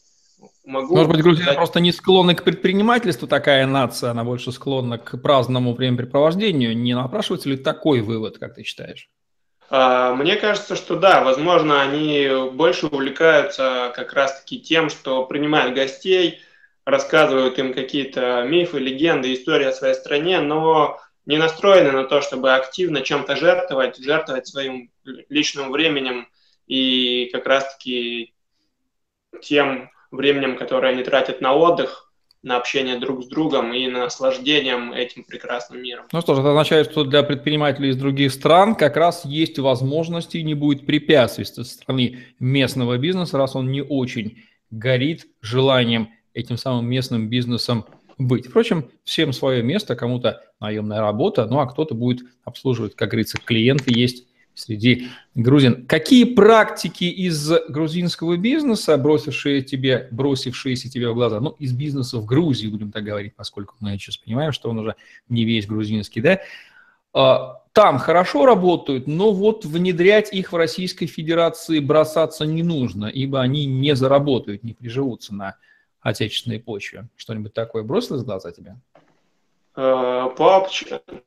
Могу 0.66 0.96
Может 0.96 1.12
быть, 1.12 1.38
сказать... 1.38 1.56
просто 1.56 1.80
не 1.80 1.92
склонны 1.92 2.36
к 2.36 2.44
предпринимательству, 2.44 3.28
такая 3.28 3.66
нация, 3.68 4.12
она 4.12 4.24
больше 4.24 4.52
склонна 4.52 4.98
к 4.98 5.18
праздному 5.18 5.74
времяпрепровождению. 5.74 6.76
Не 6.76 6.96
напрашивается 6.96 7.50
ли 7.50 7.58
такой 7.58 8.02
вывод, 8.02 8.38
как 8.40 8.56
ты 8.56 8.64
считаешь? 8.64 9.10
А, 9.70 10.14
мне 10.14 10.36
кажется, 10.36 10.76
что 10.76 10.96
да, 10.96 11.24
возможно, 11.24 11.82
они 11.82 12.30
больше 12.54 12.88
увлекаются 12.88 13.92
как 13.96 14.14
раз-таки 14.14 14.60
тем, 14.60 14.90
что 14.90 15.26
принимают 15.26 15.76
гостей, 15.76 16.40
рассказывают 16.86 17.58
им 17.58 17.74
какие-то 17.74 18.44
мифы, 18.48 18.80
легенды, 18.80 19.34
истории 19.34 19.66
о 19.66 19.74
своей 19.74 19.96
стране, 19.96 20.40
но 20.40 21.00
не 21.26 21.38
настроены 21.38 21.92
на 21.92 22.04
то, 22.04 22.22
чтобы 22.22 22.54
активно 22.54 23.02
чем-то 23.02 23.36
жертвовать, 23.36 23.98
жертвовать 23.98 24.48
своим 24.48 24.92
личным 25.30 25.72
временем 25.72 26.28
и 26.68 27.30
как 27.32 27.48
раз-таки 27.48 28.34
тем 29.42 29.90
временем, 30.16 30.58
которое 30.58 30.94
они 30.94 31.04
тратят 31.04 31.42
на 31.42 31.54
отдых, 31.54 32.12
на 32.46 32.58
общение 32.58 33.00
друг 33.00 33.24
с 33.24 33.28
другом 33.28 33.74
и 33.74 33.88
на 33.88 34.02
наслаждением 34.02 34.94
этим 34.94 35.24
прекрасным 35.24 35.82
миром. 35.82 36.06
Ну 36.12 36.22
что 36.22 36.36
ж, 36.36 36.40
это 36.40 36.50
означает, 36.50 36.92
что 36.92 37.04
для 37.04 37.24
предпринимателей 37.24 37.90
из 37.90 37.98
других 37.98 38.32
стран 38.32 38.76
как 38.76 38.98
раз 38.98 39.26
есть 39.26 39.58
возможности 39.58 40.38
и 40.38 40.44
не 40.44 40.54
будет 40.54 40.86
препятствий 40.86 41.44
со 41.44 41.64
стороны 41.64 42.20
местного 42.40 42.98
бизнеса, 43.00 43.40
раз 43.40 43.56
он 43.56 43.72
не 43.72 43.82
очень 43.82 44.44
горит 44.70 45.26
желанием 45.42 46.10
этим 46.36 46.58
самым 46.58 46.88
местным 46.88 47.30
бизнесом 47.30 47.86
быть. 48.20 48.48
Впрочем, 48.48 48.90
всем 49.04 49.34
свое 49.34 49.64
место, 49.64 49.96
кому-то 49.96 50.42
наемная 50.60 51.02
работа, 51.02 51.48
ну 51.48 51.60
а 51.60 51.66
кто-то 51.66 51.96
будет 51.96 52.22
обслуживать, 52.44 52.96
как 52.96 53.10
говорится, 53.10 53.40
клиенты 53.44 53.92
есть 53.92 54.25
среди 54.56 55.08
грузин. 55.36 55.86
Какие 55.86 56.24
практики 56.24 57.04
из 57.04 57.52
грузинского 57.70 58.38
бизнеса, 58.38 58.98
бросившие 58.98 59.62
тебе, 59.62 60.08
бросившиеся 60.12 60.90
тебе 60.90 61.10
в 61.10 61.14
глаза, 61.14 61.40
ну, 61.40 61.52
из 61.60 61.74
бизнеса 61.74 62.18
в 62.18 62.26
Грузии, 62.26 62.68
будем 62.68 62.92
так 62.92 63.04
говорить, 63.04 63.36
поскольку 63.36 63.76
мы 63.80 63.92
сейчас 63.98 64.18
понимаем, 64.18 64.52
что 64.52 64.70
он 64.70 64.80
уже 64.80 64.96
не 65.30 65.46
весь 65.46 65.68
грузинский, 65.68 66.22
да, 66.22 66.40
а, 67.14 67.62
там 67.72 67.98
хорошо 67.98 68.46
работают, 68.46 69.08
но 69.08 69.32
вот 69.32 69.66
внедрять 69.66 70.34
их 70.34 70.52
в 70.52 70.56
Российской 70.56 71.06
Федерации 71.08 71.80
бросаться 71.80 72.46
не 72.46 72.64
нужно, 72.64 73.06
ибо 73.06 73.42
они 73.42 73.66
не 73.66 73.96
заработают, 73.96 74.64
не 74.64 74.74
приживутся 74.74 75.36
на 75.36 75.58
отечественной 76.02 76.60
почве. 76.60 77.10
Что-нибудь 77.16 77.54
такое 77.54 77.84
бросилось 77.84 78.22
в 78.22 78.26
глаза 78.26 78.52
тебе? 78.52 78.78
Э, 79.78 80.30
по, 80.38 80.70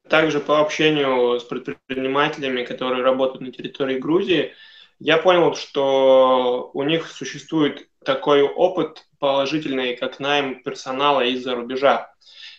также 0.08 0.40
по 0.40 0.60
общению 0.60 1.38
с 1.38 1.44
предпринимателями, 1.44 2.64
которые 2.64 3.02
работают 3.02 3.42
на 3.42 3.52
территории 3.52 3.98
Грузии, 3.98 4.54
я 4.98 5.18
понял, 5.18 5.54
что 5.54 6.70
у 6.72 6.82
них 6.82 7.08
существует 7.08 7.88
такой 8.04 8.42
опыт 8.42 9.06
положительный, 9.18 9.96
как 9.96 10.18
найм 10.18 10.62
персонала 10.62 11.20
из-за 11.22 11.54
рубежа, 11.54 12.12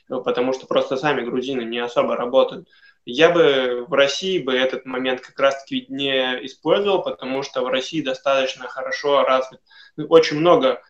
потому 0.07 0.53
что 0.53 0.67
просто 0.67 0.95
сами 0.95 1.21
грузины 1.21 1.61
не 1.61 1.79
особо 1.79 2.15
работают. 2.15 2.67
Я 3.05 3.29
бы 3.29 3.85
в 3.87 3.93
России 3.93 4.37
бы 4.37 4.53
этот 4.53 4.85
момент 4.85 5.21
как 5.21 5.39
раз-таки 5.39 5.85
не 5.89 6.45
использовал, 6.45 7.01
потому 7.01 7.41
что 7.41 7.63
в 7.63 7.67
России 7.67 8.01
достаточно 8.01 8.67
хорошо 8.67 9.23
развит, 9.23 9.61
ну, 9.97 10.05
очень 10.07 10.37
много 10.37 10.81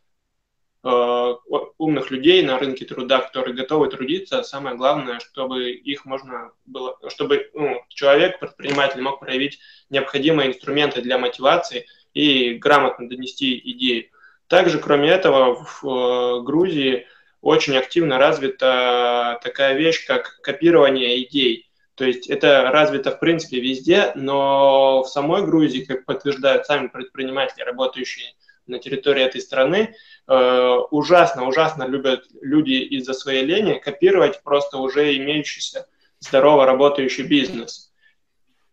умных 0.81 2.09
людей 2.09 2.41
на 2.41 2.57
рынке 2.57 2.85
труда, 2.85 3.19
которые 3.19 3.53
готовы 3.53 3.89
трудиться. 3.89 4.43
Самое 4.43 4.77
главное, 4.77 5.19
чтобы 5.19 5.71
их 5.71 6.05
можно 6.05 6.51
было, 6.65 6.97
чтобы 7.09 7.49
ну, 7.53 7.81
человек, 7.89 8.39
предприниматель 8.39 9.01
мог 9.01 9.19
проявить 9.19 9.59
необходимые 9.89 10.49
инструменты 10.49 11.01
для 11.01 11.17
мотивации 11.17 11.85
и 12.13 12.53
грамотно 12.53 13.09
донести 13.09 13.59
идею. 13.71 14.05
Также, 14.47 14.79
кроме 14.79 15.09
этого, 15.09 15.63
в 15.63 15.85
э, 15.85 16.43
Грузии 16.43 17.07
очень 17.41 17.77
активно 17.77 18.17
развита 18.17 19.39
такая 19.43 19.75
вещь, 19.75 20.05
как 20.05 20.39
копирование 20.41 21.21
идей. 21.23 21.69
То 21.95 22.05
есть 22.05 22.29
это 22.29 22.71
развито 22.71 23.11
в 23.11 23.19
принципе 23.19 23.59
везде, 23.59 24.13
но 24.15 25.03
в 25.03 25.09
самой 25.09 25.45
Грузии, 25.45 25.83
как 25.83 26.05
подтверждают 26.05 26.65
сами 26.65 26.87
предприниматели, 26.87 27.63
работающие 27.63 28.33
на 28.69 28.79
территории 28.79 29.23
этой 29.23 29.41
страны, 29.41 29.95
э, 30.27 30.77
ужасно, 30.91 31.47
ужасно 31.47 31.85
любят 31.85 32.25
люди 32.41 32.73
из-за 32.73 33.13
своей 33.13 33.43
лени 33.43 33.79
копировать 33.79 34.41
просто 34.43 34.77
уже 34.77 35.15
имеющийся 35.17 35.87
здорово 36.19 36.65
работающий 36.65 37.23
бизнес. 37.23 37.91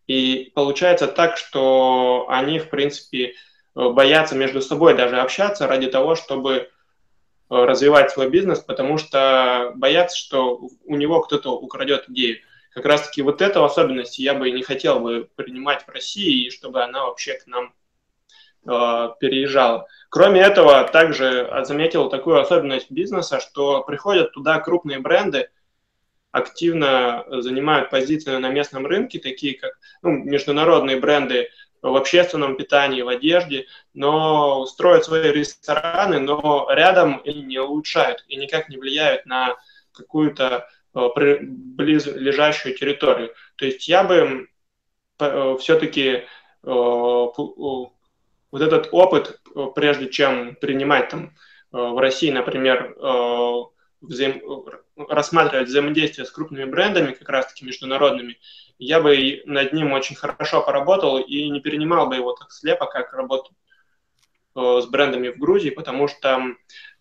И 0.06 0.52
получается 0.54 1.08
так, 1.08 1.36
что 1.36 2.26
они, 2.28 2.58
в 2.58 2.68
принципе, 2.70 3.26
э, 3.26 3.32
боятся 3.74 4.34
между 4.34 4.60
собой 4.60 4.94
даже 4.96 5.18
общаться 5.18 5.66
ради 5.66 5.88
того, 5.88 6.14
чтобы 6.14 6.52
э, 6.54 6.68
развивать 7.48 8.10
свой 8.10 8.28
бизнес, 8.28 8.60
потому 8.60 8.98
что 8.98 9.72
боятся, 9.74 10.16
что 10.16 10.60
у 10.84 10.96
него 10.96 11.20
кто-то 11.22 11.56
украдет 11.56 12.08
идею. 12.08 12.38
Как 12.70 12.84
раз-таки 12.84 13.22
вот 13.22 13.40
эту 13.40 13.64
особенность 13.64 14.18
я 14.18 14.34
бы 14.34 14.50
не 14.50 14.62
хотел 14.62 15.00
бы 15.00 15.28
принимать 15.34 15.84
в 15.84 15.88
России, 15.88 16.46
и 16.46 16.50
чтобы 16.50 16.82
она 16.82 17.06
вообще 17.06 17.34
к 17.34 17.46
нам 17.46 17.72
Э, 18.68 19.10
переезжала. 19.20 19.86
Кроме 20.08 20.40
этого, 20.40 20.82
также 20.84 21.48
заметил 21.62 22.08
такую 22.08 22.40
особенность 22.40 22.90
бизнеса, 22.90 23.38
что 23.38 23.84
приходят 23.84 24.32
туда 24.32 24.58
крупные 24.58 24.98
бренды, 24.98 25.50
активно 26.32 27.24
занимают 27.28 27.90
позицию 27.90 28.40
на 28.40 28.48
местном 28.48 28.84
рынке, 28.86 29.20
такие 29.20 29.56
как 29.56 29.78
ну, 30.02 30.10
международные 30.10 30.98
бренды 30.98 31.48
в 31.80 31.94
общественном 31.94 32.56
питании, 32.56 33.02
в 33.02 33.08
одежде, 33.08 33.66
но 33.94 34.66
строят 34.66 35.04
свои 35.04 35.30
рестораны, 35.30 36.18
но 36.18 36.66
рядом 36.70 37.18
и 37.18 37.34
не 37.34 37.58
улучшают 37.60 38.24
и 38.26 38.36
никак 38.36 38.68
не 38.68 38.78
влияют 38.78 39.26
на 39.26 39.54
какую-то 39.92 40.68
э, 40.94 41.08
близлежащую 41.40 42.76
территорию. 42.76 43.32
То 43.56 43.64
есть 43.64 43.86
я 43.86 44.02
бы 44.02 44.48
э, 45.20 45.56
все-таки 45.60 46.24
вот 48.50 48.62
этот 48.62 48.88
опыт, 48.92 49.40
прежде 49.74 50.08
чем 50.08 50.56
принимать 50.56 51.08
там 51.08 51.34
в 51.72 52.00
России, 52.00 52.30
например, 52.30 52.96
взаим... 54.00 54.64
рассматривать 54.96 55.68
взаимодействие 55.68 56.26
с 56.26 56.30
крупными 56.30 56.64
брендами, 56.64 57.12
как 57.12 57.28
раз-таки 57.28 57.64
международными, 57.64 58.38
я 58.78 59.00
бы 59.00 59.42
над 59.46 59.72
ним 59.72 59.92
очень 59.92 60.16
хорошо 60.16 60.62
поработал 60.62 61.18
и 61.18 61.48
не 61.48 61.60
перенимал 61.60 62.08
бы 62.08 62.16
его 62.16 62.32
так 62.32 62.50
слепо, 62.52 62.86
как 62.86 63.12
работу 63.14 63.52
э, 64.54 64.80
с 64.82 64.86
брендами 64.86 65.28
в 65.28 65.38
Грузии, 65.38 65.70
потому 65.70 66.08
что 66.08 66.42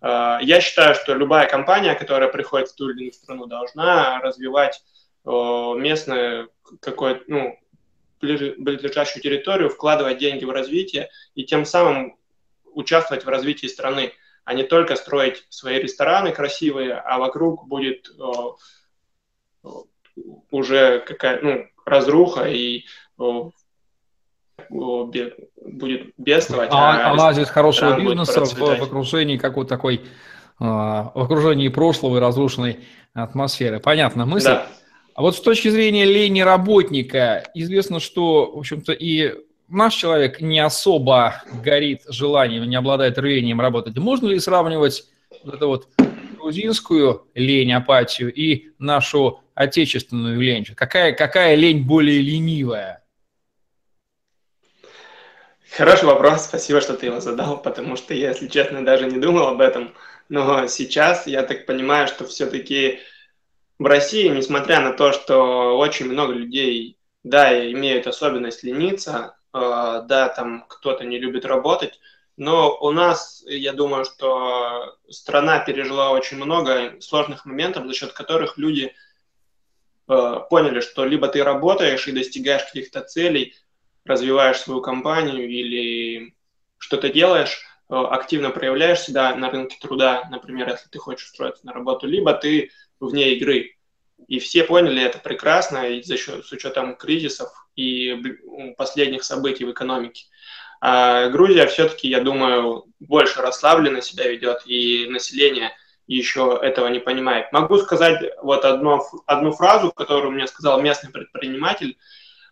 э, 0.02 0.38
я 0.42 0.62
считаю, 0.62 0.96
что 0.96 1.14
любая 1.14 1.50
компания, 1.50 1.96
которая 1.96 2.30
приходит 2.30 2.70
в 2.70 2.75
ту 2.75 2.90
или 2.90 3.00
иную 3.00 3.14
страну, 3.14 3.46
должна 3.46 4.22
развивать 4.22 4.82
э, 5.25 5.30
местную 5.30 6.50
какой 6.80 7.24
ну, 7.28 7.60
близлежащую 8.22 9.22
территорию, 9.22 9.69
вкладывать 9.69 10.17
деньги 10.17 10.45
в 10.45 10.50
развитие 10.50 11.10
и 11.36 11.43
тем 11.43 11.65
самым 11.65 12.17
участвовать 12.65 13.25
в 13.25 13.29
развитии 13.29 13.67
страны, 13.67 14.13
а 14.43 14.53
не 14.53 14.63
только 14.63 14.95
строить 14.95 15.45
свои 15.50 15.79
рестораны 15.79 16.31
красивые, 16.31 16.93
а 16.93 17.17
вокруг 17.17 17.67
будет 17.67 18.10
уже 20.51 21.00
какая 21.00 21.41
ну, 21.41 21.65
разруха 21.86 22.45
и 22.45 22.86
будет 24.69 26.13
бедствовать. 26.17 26.69
А, 26.72 27.12
а 27.12 27.15
оазис 27.15 27.50
хорошего 27.50 28.00
бизнеса 28.00 28.45
в, 28.45 28.53
в 28.53 28.84
окружении 28.84 29.38
какой-то 29.38 29.69
такой, 29.69 30.05
а, 30.60 31.12
в 31.13 31.22
окружении 31.24 31.67
прошлого 31.67 32.17
и 32.17 32.19
разрушенной 32.19 32.79
атмосферы. 33.13 33.79
Понятно 33.79 34.25
мысль. 34.25 34.50
Да. 34.50 34.67
А 35.15 35.22
вот 35.22 35.38
с 35.38 35.39
точки 35.39 35.69
зрения 35.69 36.03
лени 36.03 36.41
работника, 36.41 37.50
известно, 37.53 38.01
что, 38.01 38.51
в 38.51 38.60
общем-то, 38.60 38.91
и 38.91 39.34
наш 39.69 39.95
человек 39.95 40.41
не 40.41 40.60
особо 40.60 41.41
горит 41.63 42.01
желанием, 42.10 42.69
не 42.69 42.75
обладает 42.75 43.17
рвением 43.17 43.62
работать. 43.62 43.95
Можно 43.95 44.27
ли 44.27 44.39
сравнивать 44.39 45.05
вот 45.45 45.55
это 45.55 45.67
вот 45.67 45.88
грузинскую 46.38 47.27
лень, 47.34 47.72
апатию 47.72 48.34
и 48.34 48.72
нашу 48.77 49.39
отечественную 49.53 50.38
лень? 50.38 50.65
Какая, 50.75 51.13
какая 51.13 51.55
лень 51.55 51.86
более 51.86 52.22
ленивая? 52.22 53.01
Хороший 55.72 56.05
вопрос, 56.05 56.43
спасибо, 56.43 56.81
что 56.81 56.93
ты 56.93 57.05
его 57.05 57.22
задал, 57.22 57.62
потому 57.62 57.95
что 57.95 58.13
я, 58.13 58.31
если 58.31 58.48
честно, 58.48 58.84
даже 58.84 59.05
не 59.05 59.17
думал 59.17 59.48
об 59.48 59.62
этом. 59.62 59.93
Но 60.27 60.67
сейчас 60.67 61.25
я 61.25 61.43
так 61.43 61.65
понимаю, 61.65 62.10
что 62.10 62.25
все-таки 62.27 63.00
в 63.77 63.86
России, 63.86 64.27
несмотря 64.29 64.79
на 64.79 64.94
то, 64.94 65.12
что 65.12 65.77
очень 65.77 66.10
много 66.10 66.34
людей, 66.34 66.98
да, 67.24 67.72
имеют 67.72 68.08
особенность 68.08 68.63
лениться, 68.63 69.36
э, 69.53 69.58
да, 70.05 70.29
там 70.29 70.65
кто-то 70.67 71.03
не 71.03 71.20
любит 71.20 71.46
работать, 71.46 72.00
но 72.38 72.77
у 72.79 72.91
нас, 72.91 73.44
я 73.48 73.74
думаю, 73.74 74.05
что 74.05 74.98
страна 75.10 75.60
пережила 75.60 76.12
очень 76.12 76.38
много 76.38 77.00
сложных 77.00 77.46
моментов, 77.46 77.86
за 77.88 77.94
счет 77.94 78.13
которых 78.13 78.58
люди 78.58 78.94
э, 80.08 80.36
поняли, 80.50 80.82
что 80.82 81.05
либо 81.05 81.27
ты 81.27 81.44
работаешь 81.44 82.08
и 82.08 82.12
достигаешь 82.12 82.65
каких-то 82.65 83.01
целей, 83.01 83.55
развиваешь 84.03 84.60
свою 84.60 84.82
компанию 84.82 85.50
или 85.50 86.36
что-то 86.77 87.10
делаешь, 87.10 87.62
э, 87.89 87.96
активно 87.96 88.51
проявляешь 88.51 89.01
себя 89.01 89.36
на 89.36 89.50
рынке 89.50 89.77
труда, 89.82 90.27
например, 90.29 90.70
если 90.70 90.89
ты 90.89 91.00
хочешь 91.00 91.27
устроиться 91.27 91.65
на 91.65 91.74
работу, 91.74 92.05
либо 92.05 92.34
ты 92.34 92.70
вне 93.00 93.34
игры. 93.34 93.75
И 94.28 94.40
все 94.40 94.64
поняли 94.64 95.04
это 95.04 95.20
прекрасно 95.20 95.88
и 95.90 96.02
за 96.02 96.18
счет, 96.18 96.46
с 96.46 96.52
учетом 96.52 96.96
кризисов 96.96 97.50
и 97.75 98.16
последних 98.78 99.24
событий 99.24 99.66
в 99.66 99.72
экономике. 99.72 100.25
А 100.82 101.30
Грузия 101.30 101.68
все-таки, 101.68 102.08
я 102.08 102.22
думаю, 102.22 102.86
больше 103.00 103.42
расслабленно 103.42 104.02
себя 104.02 104.28
ведет, 104.28 104.62
и 104.66 105.08
население 105.10 105.72
еще 106.08 106.60
этого 106.62 106.88
не 106.88 107.00
понимает. 107.00 107.52
Могу 107.52 107.78
сказать 107.78 108.22
вот 108.42 108.66
одну, 108.66 109.01
одну 109.25 109.51
фразу, 109.51 109.92
которую 109.92 110.31
мне 110.31 110.48
сказал 110.48 110.79
местный 110.81 111.12
предприниматель, 111.12 111.98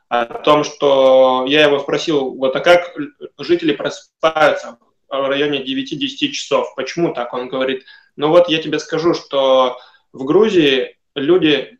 о 0.09 0.25
том, 0.25 0.63
что 0.63 1.45
я 1.47 1.63
его 1.65 1.79
спросил, 1.79 2.35
вот 2.35 2.55
а 2.55 2.59
как 2.59 2.95
жители 3.39 3.73
просыпаются 3.73 4.77
в 5.07 5.27
районе 5.27 5.63
9-10 5.63 6.29
часов? 6.29 6.75
Почему 6.75 7.13
так? 7.13 7.33
Он 7.33 7.47
говорит, 7.47 7.85
ну 8.15 8.29
вот 8.29 8.47
я 8.47 8.61
тебе 8.61 8.77
скажу, 8.77 9.15
что 9.15 9.79
в 10.13 10.23
Грузии 10.23 10.95
люди 11.15 11.79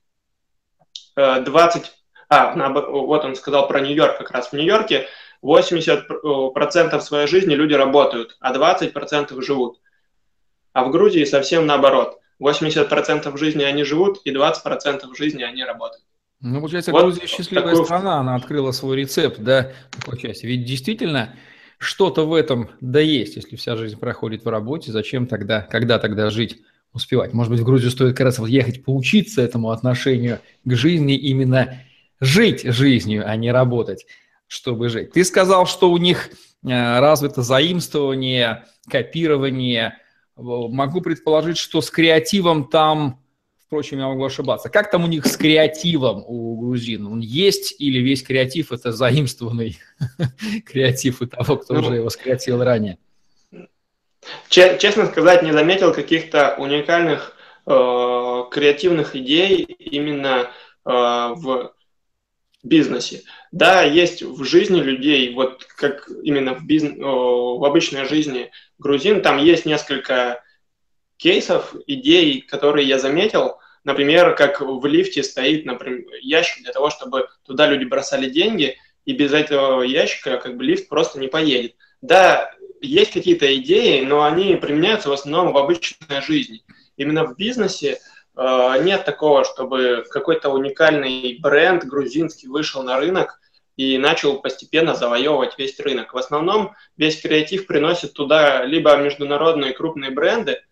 20... 1.15 1.83
Э, 1.85 1.89
а, 2.29 2.69
вот 2.69 3.23
он 3.23 3.35
сказал 3.35 3.67
про 3.67 3.79
Нью-Йорк 3.79 4.17
как 4.17 4.31
раз. 4.31 4.47
В 4.49 4.53
Нью-Йорке 4.53 5.07
80% 5.43 6.99
своей 7.01 7.27
жизни 7.27 7.53
люди 7.53 7.73
работают, 7.73 8.35
а 8.39 8.53
20% 8.53 9.39
живут. 9.41 9.79
А 10.73 10.83
в 10.83 10.91
Грузии 10.91 11.23
совсем 11.25 11.67
наоборот. 11.67 12.19
80% 12.41 13.37
жизни 13.37 13.63
они 13.63 13.83
живут, 13.83 14.21
и 14.25 14.33
20% 14.33 15.15
жизни 15.15 15.43
они 15.43 15.63
работают. 15.63 16.03
Ну, 16.41 16.59
получается, 16.59 16.91
вот 16.91 17.03
Грузия 17.03 17.27
счастливая 17.27 17.71
такой... 17.71 17.85
страна, 17.85 18.19
она 18.19 18.35
открыла 18.35 18.71
свой 18.71 18.97
рецепт, 18.97 19.39
да, 19.39 19.71
такой 19.91 20.19
части. 20.19 20.45
Ведь 20.45 20.65
действительно 20.65 21.35
что-то 21.77 22.25
в 22.25 22.33
этом 22.33 22.71
да 22.81 22.99
есть, 22.99 23.35
если 23.35 23.55
вся 23.55 23.77
жизнь 23.77 23.97
проходит 23.97 24.43
в 24.43 24.49
работе, 24.49 24.91
зачем 24.91 25.27
тогда, 25.27 25.61
когда 25.61 25.99
тогда 25.99 26.29
жить 26.31 26.61
успевать? 26.93 27.33
Может 27.33 27.51
быть, 27.51 27.61
в 27.61 27.65
Грузию 27.65 27.91
стоит 27.91 28.15
как 28.15 28.25
раз 28.25 28.39
вот 28.39 28.47
ехать 28.47 28.83
поучиться 28.83 29.41
этому 29.41 29.71
отношению 29.71 30.39
к 30.63 30.73
жизни, 30.75 31.15
именно 31.15 31.79
жить 32.19 32.63
жизнью, 32.63 33.23
а 33.27 33.35
не 33.35 33.51
работать 33.51 34.05
чтобы 34.53 34.87
жить. 34.89 35.11
Ты 35.11 35.23
сказал, 35.23 35.65
что 35.65 35.91
у 35.91 35.97
них 35.97 36.29
э, 36.63 36.99
развито 36.99 37.41
заимствование, 37.41 38.65
копирование. 38.87 39.97
Могу 40.35 41.01
предположить, 41.01 41.57
что 41.57 41.81
с 41.81 41.89
креативом 41.89 42.65
там, 42.65 43.19
впрочем, 43.65 43.97
я 43.97 44.07
могу 44.07 44.23
ошибаться. 44.23 44.69
Как 44.69 44.91
там 44.91 45.05
у 45.05 45.07
них 45.07 45.25
с 45.25 45.37
креативом 45.37 46.23
у 46.27 46.59
грузин? 46.59 47.07
Он 47.07 47.19
есть 47.19 47.73
или 47.79 47.97
весь 47.97 48.21
креатив– 48.21 48.71
это 48.71 48.91
заимствованный 48.91 49.79
креатив 50.65 51.21
у 51.21 51.25
того, 51.25 51.57
кто 51.57 51.79
уже 51.79 51.95
его 51.95 52.11
скреативил 52.11 52.63
ранее? 52.63 52.99
Честно 54.49 55.05
сказать, 55.07 55.43
не 55.43 55.51
заметил 55.51 55.93
каких-то 55.93 56.55
уникальных 56.57 57.35
э, 57.65 58.43
креативных 58.51 59.15
идей 59.15 59.63
именно 59.63 60.49
э, 60.85 60.89
в 60.89 61.73
бизнесе. 62.63 63.23
Да, 63.51 63.83
есть 63.83 64.23
в 64.23 64.43
жизни 64.43 64.79
людей, 64.79 65.33
вот 65.33 65.65
как 65.65 66.09
именно 66.23 66.53
в, 66.53 66.65
бизнес, 66.65 66.97
в 66.97 67.65
обычной 67.65 68.05
жизни 68.05 68.51
грузин, 68.79 69.21
там 69.21 69.37
есть 69.37 69.65
несколько 69.65 70.43
кейсов, 71.17 71.75
идей, 71.87 72.41
которые 72.41 72.87
я 72.87 72.99
заметил. 72.99 73.57
Например, 73.83 74.33
как 74.35 74.61
в 74.61 74.85
лифте 74.85 75.23
стоит 75.23 75.65
например, 75.65 76.05
ящик 76.21 76.63
для 76.63 76.71
того, 76.71 76.89
чтобы 76.89 77.27
туда 77.45 77.67
люди 77.67 77.83
бросали 77.83 78.29
деньги, 78.29 78.77
и 79.05 79.11
без 79.11 79.33
этого 79.33 79.81
ящика 79.81 80.37
как 80.37 80.55
бы 80.55 80.63
лифт 80.63 80.87
просто 80.87 81.19
не 81.19 81.27
поедет. 81.27 81.75
Да, 82.01 82.53
есть 82.83 83.11
какие-то 83.11 83.55
идеи, 83.57 84.01
но 84.01 84.23
они 84.23 84.55
применяются 84.55 85.09
в 85.09 85.13
основном 85.13 85.53
в 85.53 85.57
обычной 85.57 86.21
жизни. 86.21 86.63
Именно 86.97 87.25
в 87.25 87.35
бизнесе– 87.35 87.99
Э, 88.35 88.81
нет 88.81 89.05
такого, 89.05 89.43
чтобы 89.43 90.05
какой-то 90.09 90.49
уникальный 90.49 91.37
бренд 91.39 91.83
грузинский 91.83 92.47
вышел 92.47 92.83
на 92.83 92.97
рынок 92.97 93.39
и 93.75 93.97
начал 93.97 94.41
постепенно 94.41 94.95
завоевывать 94.95 95.57
весь 95.57 95.79
рынок. 95.79 96.13
В 96.13 96.17
основном 96.17 96.73
весь 96.97 97.21
креатив 97.21 97.67
приносит 97.67 98.13
туда 98.13 98.65
либо 98.65 98.95
международные 98.97 99.73
крупные 99.73 100.11
бренды, 100.11 100.63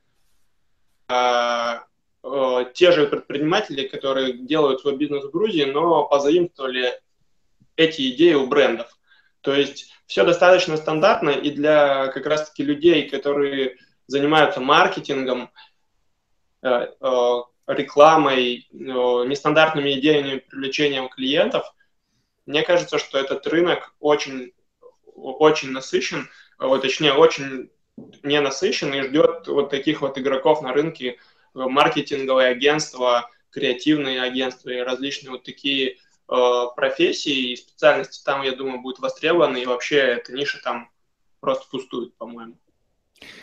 а, 1.07 1.85
э, 2.23 2.65
те 2.73 2.91
же 2.91 3.07
предприниматели, 3.07 3.87
которые 3.87 4.33
делают 4.33 4.81
свой 4.81 4.95
бизнес 4.95 5.25
в 5.25 5.31
Грузии, 5.31 5.63
но 5.63 6.05
позаимствовали 6.05 6.99
эти 7.75 8.11
идеи 8.11 8.33
у 8.33 8.47
брендов. 8.47 8.97
То 9.41 9.53
есть 9.53 9.91
все 10.05 10.23
достаточно 10.23 10.77
стандартно 10.77 11.31
и 11.31 11.51
для 11.51 12.07
как 12.07 12.25
раз-таки 12.25 12.63
людей, 12.63 13.09
которые 13.09 13.77
занимаются 14.07 14.59
маркетингом, 14.59 15.51
э, 16.63 16.87
рекламой, 17.67 18.67
нестандартными 18.71 19.93
идеями 19.99 20.39
привлечением 20.39 21.09
клиентов, 21.09 21.73
мне 22.45 22.63
кажется, 22.63 22.97
что 22.97 23.17
этот 23.17 23.45
рынок 23.47 23.93
очень, 23.99 24.53
очень 25.15 25.71
насыщен, 25.71 26.29
точнее, 26.59 27.13
очень 27.13 27.69
не 28.23 28.39
насыщен 28.41 28.93
и 28.93 29.01
ждет 29.01 29.47
вот 29.47 29.69
таких 29.69 30.01
вот 30.01 30.17
игроков 30.17 30.61
на 30.61 30.73
рынке, 30.73 31.17
маркетинговые 31.53 32.49
агентства, 32.49 33.29
креативные 33.51 34.21
агентства 34.21 34.69
и 34.69 34.79
различные 34.79 35.31
вот 35.31 35.43
такие 35.43 35.91
э, 35.91 35.97
профессии 36.75 37.51
и 37.51 37.55
специальности 37.55 38.23
там, 38.23 38.41
я 38.43 38.55
думаю, 38.55 38.81
будут 38.81 38.99
востребованы, 38.99 39.61
и 39.61 39.65
вообще 39.65 39.97
эта 39.97 40.33
ниша 40.33 40.59
там 40.63 40.89
просто 41.39 41.65
пустует, 41.69 42.15
по-моему. 42.17 42.55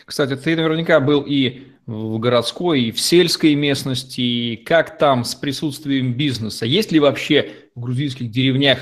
Кстати, 0.05 0.35
ты 0.35 0.55
наверняка 0.55 0.99
был 0.99 1.21
и 1.21 1.67
в 1.85 2.17
городской, 2.19 2.81
и 2.81 2.91
в 2.91 2.99
сельской 2.99 3.55
местности. 3.55 4.21
И 4.21 4.57
как 4.57 4.97
там 4.97 5.23
с 5.23 5.35
присутствием 5.35 6.13
бизнеса? 6.13 6.65
Есть 6.65 6.91
ли 6.91 6.99
вообще 6.99 7.51
в 7.75 7.81
грузинских 7.81 8.29
деревнях 8.29 8.79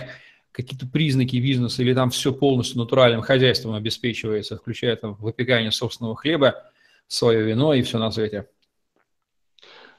какие-то 0.51 0.87
признаки 0.87 1.35
бизнеса, 1.35 1.83
или 1.83 1.93
там 1.93 2.09
все 2.09 2.33
полностью 2.33 2.79
натуральным 2.79 3.21
хозяйством 3.21 3.75
обеспечивается, 3.75 4.57
включая 4.57 4.95
там 4.95 5.13
выпекание 5.15 5.71
собственного 5.71 6.15
хлеба, 6.15 6.71
свое 7.07 7.43
вино 7.43 7.73
и 7.73 7.83
все 7.83 7.99
на 7.99 8.09
свете? 8.09 8.47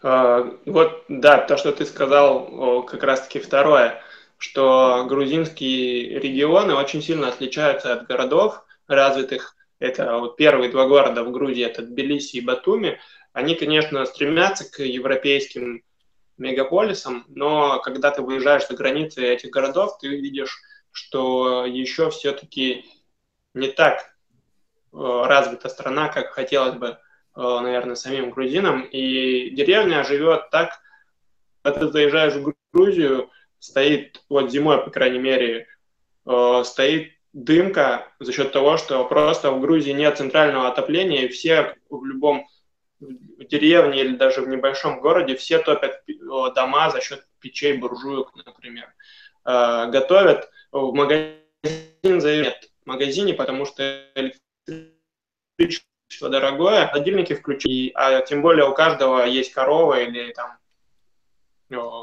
А, 0.03 0.51
вот, 0.65 1.05
да, 1.09 1.39
то, 1.39 1.57
что 1.57 1.73
ты 1.73 1.85
сказал, 1.85 2.85
как 2.85 3.03
раз-таки 3.03 3.41
второе, 3.41 4.01
что 4.39 5.05
грузинские 5.09 6.19
регионы 6.21 6.75
очень 6.75 7.03
сильно 7.03 7.29
отличаются 7.29 7.93
от 7.93 8.07
городов 8.07 8.65
развитых. 8.87 9.57
Это 9.81 10.19
вот 10.19 10.37
первые 10.37 10.71
два 10.71 10.87
города 10.87 11.23
в 11.25 11.33
Грузии, 11.33 11.65
это 11.65 11.83
Тбилиси 11.83 12.37
и 12.37 12.41
Батуми. 12.41 13.01
Они, 13.33 13.55
конечно, 13.55 14.05
стремятся 14.05 14.71
к 14.71 14.83
европейским 14.83 15.85
мегаполисам, 16.37 17.25
но 17.29 17.81
когда 17.81 18.11
ты 18.11 18.23
выезжаешь 18.23 18.67
за 18.69 18.75
границы 18.75 19.25
этих 19.25 19.51
городов, 19.51 19.99
ты 19.99 20.09
видишь, 20.09 20.57
что 20.93 21.67
еще 21.67 22.11
все-таки 22.11 22.87
не 23.55 23.69
так 23.69 23.99
э, 23.99 24.07
развита 24.93 25.69
страна, 25.69 26.09
как 26.09 26.31
хотелось 26.31 26.75
бы 26.75 26.99
наверное, 27.39 27.95
самим 27.95 28.31
грузинам. 28.31 28.83
И 28.83 29.51
деревня 29.51 30.03
живет 30.05 30.51
так, 30.51 30.81
когда 31.63 31.81
ты 31.81 31.93
заезжаешь 31.93 32.35
в 32.35 32.53
Грузию, 32.73 33.31
стоит, 33.59 34.21
вот 34.29 34.51
зимой, 34.51 34.83
по 34.83 34.91
крайней 34.91 35.19
мере, 35.19 35.69
э, 36.27 36.63
стоит 36.65 37.13
дымка 37.33 38.09
за 38.19 38.33
счет 38.33 38.53
того, 38.53 38.77
что 38.77 39.05
просто 39.05 39.53
в 39.53 39.61
Грузии 39.61 39.93
нет 39.93 40.19
центрального 40.19 40.69
отопления, 40.69 41.23
и 41.23 41.29
все 41.29 41.77
в 41.89 42.05
любом 42.05 42.47
в 43.01 43.45
деревне 43.45 44.01
или 44.01 44.17
даже 44.17 44.41
в 44.41 44.49
небольшом 44.49 45.01
городе 45.01 45.37
все 45.37 45.59
топят 45.59 46.03
э, 46.09 46.13
дома 46.55 46.91
за 46.91 47.01
счет 47.01 47.27
печей 47.41 47.77
буржуек, 47.79 48.35
например. 48.45 48.93
Готовят 49.45 50.51
в 50.73 50.93
магазин 50.93 51.39
нет 52.05 52.71
в 52.85 52.87
магазине, 52.87 53.35
потому 53.35 53.65
что 53.65 54.05
электричество 54.15 55.88
что 56.09 56.29
дорогое, 56.29 56.89
холодильники 56.89 57.35
включить, 57.35 57.93
а 57.95 58.21
тем 58.23 58.43
более 58.43 58.69
у 58.69 58.75
каждого 58.75 59.25
есть 59.25 59.53
корова 59.53 60.01
или 60.01 60.33
там 60.33 60.59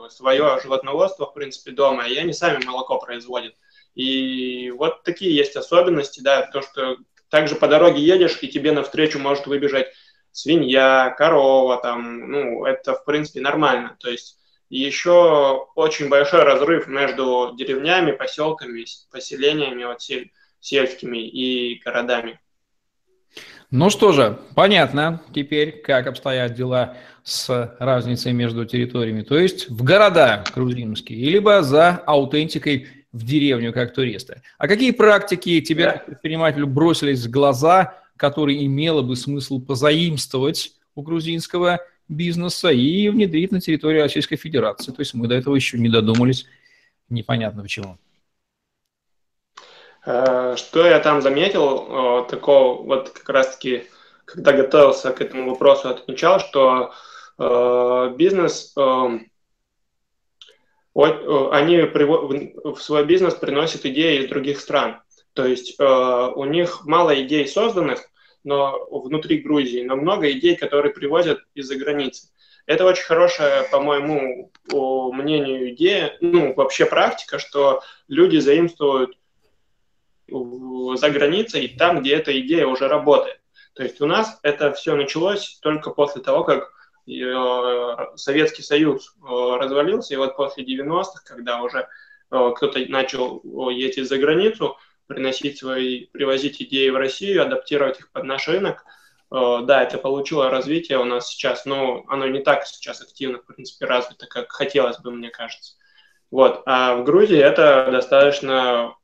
свое 0.10 0.60
животноводство, 0.62 1.26
в 1.26 1.34
принципе, 1.34 1.72
дома, 1.72 2.08
и 2.08 2.16
они 2.18 2.34
сами 2.34 2.64
молоко 2.64 3.00
производят. 3.00 3.56
И 3.96 4.72
вот 4.72 5.04
такие 5.04 5.36
есть 5.36 5.56
особенности, 5.56 6.20
да, 6.20 6.46
то, 6.46 6.62
что 6.62 6.98
также 7.30 7.56
по 7.56 7.68
дороге 7.68 8.02
едешь, 8.02 8.38
и 8.42 8.48
тебе 8.48 8.72
навстречу 8.72 9.18
может 9.18 9.48
выбежать 9.48 9.88
свинья, 10.32 11.16
корова, 11.18 11.78
там, 11.78 12.32
ну, 12.32 12.66
это, 12.66 12.94
в 12.94 13.06
принципе, 13.06 13.42
нормально. 13.42 13.98
То 14.00 14.10
есть 14.10 14.38
еще 14.70 15.68
очень 15.76 16.10
большой 16.10 16.44
разрыв 16.44 16.88
между 16.88 17.54
деревнями, 17.58 18.12
поселками, 18.12 18.86
поселениями, 19.12 19.86
вот, 19.86 20.02
сель, 20.02 20.32
сельскими 20.60 21.18
и 21.18 21.80
городами. 21.80 22.40
Ну 23.72 23.90
что 23.90 24.12
же, 24.12 24.40
понятно 24.54 25.22
теперь, 25.34 25.82
как 25.82 26.08
обстоят 26.08 26.54
дела 26.54 26.98
с 27.24 27.76
разницей 27.80 28.32
между 28.32 28.66
территориями. 28.66 29.24
То 29.24 29.38
есть 29.38 29.70
в 29.70 29.84
города 29.84 30.44
грузинские, 30.54 31.30
либо 31.30 31.64
за 31.64 31.98
аутентикой 32.06 32.88
в 33.12 33.26
деревню, 33.26 33.74
как 33.74 33.94
туристы. 33.94 34.42
А 34.58 34.68
какие 34.68 34.92
практики 34.92 35.62
как 35.74 36.06
предпринимателю, 36.06 36.68
бросились 36.68 37.26
в 37.26 37.32
глаза, 37.32 37.98
которые 38.18 38.66
имело 38.66 39.02
бы 39.02 39.16
смысл 39.16 39.60
позаимствовать 39.60 40.74
у 40.96 41.02
грузинского 41.02 41.80
бизнеса 42.08 42.70
и 42.70 43.10
внедрить 43.10 43.52
на 43.52 43.62
территории 43.62 44.02
Российской 44.02 44.36
Федерации? 44.36 44.92
То 44.92 45.00
есть 45.00 45.14
мы 45.14 45.28
до 45.28 45.36
этого 45.36 45.56
еще 45.56 45.78
не 45.78 45.90
додумались, 45.90 46.46
непонятно 47.10 47.64
почему. 47.64 47.98
Э, 50.06 50.56
что 50.58 50.86
я 50.86 51.00
там 51.00 51.22
заметил, 51.22 52.22
э, 52.26 52.30
такого 52.30 52.84
вот 52.84 53.10
как 53.10 53.30
раз-таки, 53.30 53.86
когда 54.26 54.52
готовился 54.54 55.12
к 55.12 55.22
этому 55.22 55.50
вопросу, 55.50 55.90
отмечал, 55.90 56.40
что 56.40 56.94
э, 57.40 58.14
бизнес, 58.16 58.74
они 60.94 61.82
в 61.84 62.78
свой 62.78 63.04
бизнес 63.06 63.36
приносят 63.36 63.86
идеи 63.86 64.20
из 64.24 64.30
других 64.30 64.60
стран. 64.62 65.02
То 65.34 65.46
есть 65.46 65.78
у 65.78 66.46
них 66.46 66.86
мало 66.86 67.22
идей 67.22 67.46
созданных, 67.48 68.00
но 68.46 68.88
внутри 68.90 69.40
Грузии, 69.40 69.84
но 69.84 69.98
много 69.98 70.32
идей, 70.32 70.56
которые 70.56 70.94
привозят 70.94 71.40
из-за 71.54 71.76
границы. 71.76 72.30
Это 72.66 72.86
очень 72.86 73.04
хорошая, 73.04 73.64
по 73.70 73.82
моему 73.82 74.54
мнению, 74.72 75.72
идея, 75.74 76.16
ну, 76.22 76.54
вообще 76.54 76.86
практика, 76.86 77.40
что 77.40 77.82
люди 78.08 78.38
заимствуют 78.38 79.18
за 80.28 81.10
границей, 81.10 81.76
там, 81.78 82.02
где 82.02 82.16
эта 82.16 82.38
идея 82.40 82.68
уже 82.68 82.88
работает. 82.88 83.40
То 83.76 83.84
есть 83.84 84.02
у 84.02 84.06
нас 84.06 84.40
это 84.42 84.72
все 84.74 84.96
началось 84.96 85.60
только 85.62 85.92
после 85.92 86.22
того, 86.22 86.44
как 86.44 86.72
э, 87.08 88.16
Советский 88.16 88.64
Союз 88.64 89.16
э, 89.18 89.28
развалился, 89.28 90.14
и 90.14 90.18
вот 90.18 90.38
после 90.38 90.64
90-х, 90.64 91.24
когда 91.26 91.62
уже 91.62 91.88
э, 92.32 92.52
кто-то 92.56 92.80
начал 92.88 93.42
ездить 93.70 94.08
за 94.08 94.18
границу, 94.18 94.78
приносить 95.08 95.60
свои, 95.60 96.06
привозить 96.08 96.62
идеи 96.62 96.90
в 96.90 96.96
Россию, 96.96 97.44
адаптировать 97.44 98.00
их 98.00 98.12
под 98.12 98.24
наш 98.24 98.48
рынок, 98.48 98.84
да, 99.32 99.84
это 99.84 99.98
получило 99.98 100.52
развитие 100.52 101.00
у 101.00 101.04
нас 101.04 101.28
сейчас, 101.28 101.66
но 101.66 102.06
оно 102.08 102.28
не 102.28 102.42
так 102.42 102.66
сейчас 102.66 103.02
активно, 103.02 103.40
в 103.40 103.46
принципе, 103.46 103.86
развито, 103.86 104.28
как 104.28 104.52
хотелось 104.52 105.00
бы, 105.00 105.12
мне 105.12 105.30
кажется. 105.30 105.74
Вот. 106.32 106.62
А 106.66 106.96
в 106.96 107.04
Грузии 107.04 107.38
это 107.38 107.90
достаточно 107.92 108.96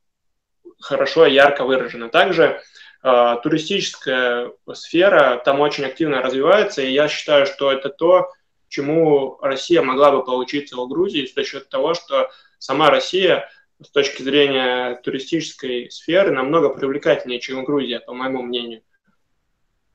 хорошо 0.82 1.26
и 1.26 1.32
ярко 1.32 1.64
выражено. 1.64 2.08
Также 2.08 2.60
э, 3.02 3.36
туристическая 3.42 4.52
сфера 4.74 5.40
там 5.44 5.60
очень 5.60 5.84
активно 5.84 6.22
развивается, 6.22 6.82
и 6.82 6.92
я 6.92 7.08
считаю, 7.08 7.46
что 7.46 7.72
это 7.72 7.88
то, 7.88 8.30
чему 8.68 9.38
Россия 9.40 9.82
могла 9.82 10.10
бы 10.12 10.24
поучиться 10.24 10.76
у 10.78 10.88
Грузии 10.88 11.30
за 11.34 11.44
счет 11.44 11.68
того, 11.68 11.94
что 11.94 12.30
сама 12.58 12.90
Россия 12.90 13.50
с 13.82 13.90
точки 13.90 14.22
зрения 14.22 14.94
туристической 15.02 15.90
сферы 15.90 16.30
намного 16.30 16.68
привлекательнее, 16.68 17.40
чем 17.40 17.64
Грузия, 17.64 18.00
по 18.00 18.12
моему 18.12 18.42
мнению. 18.42 18.82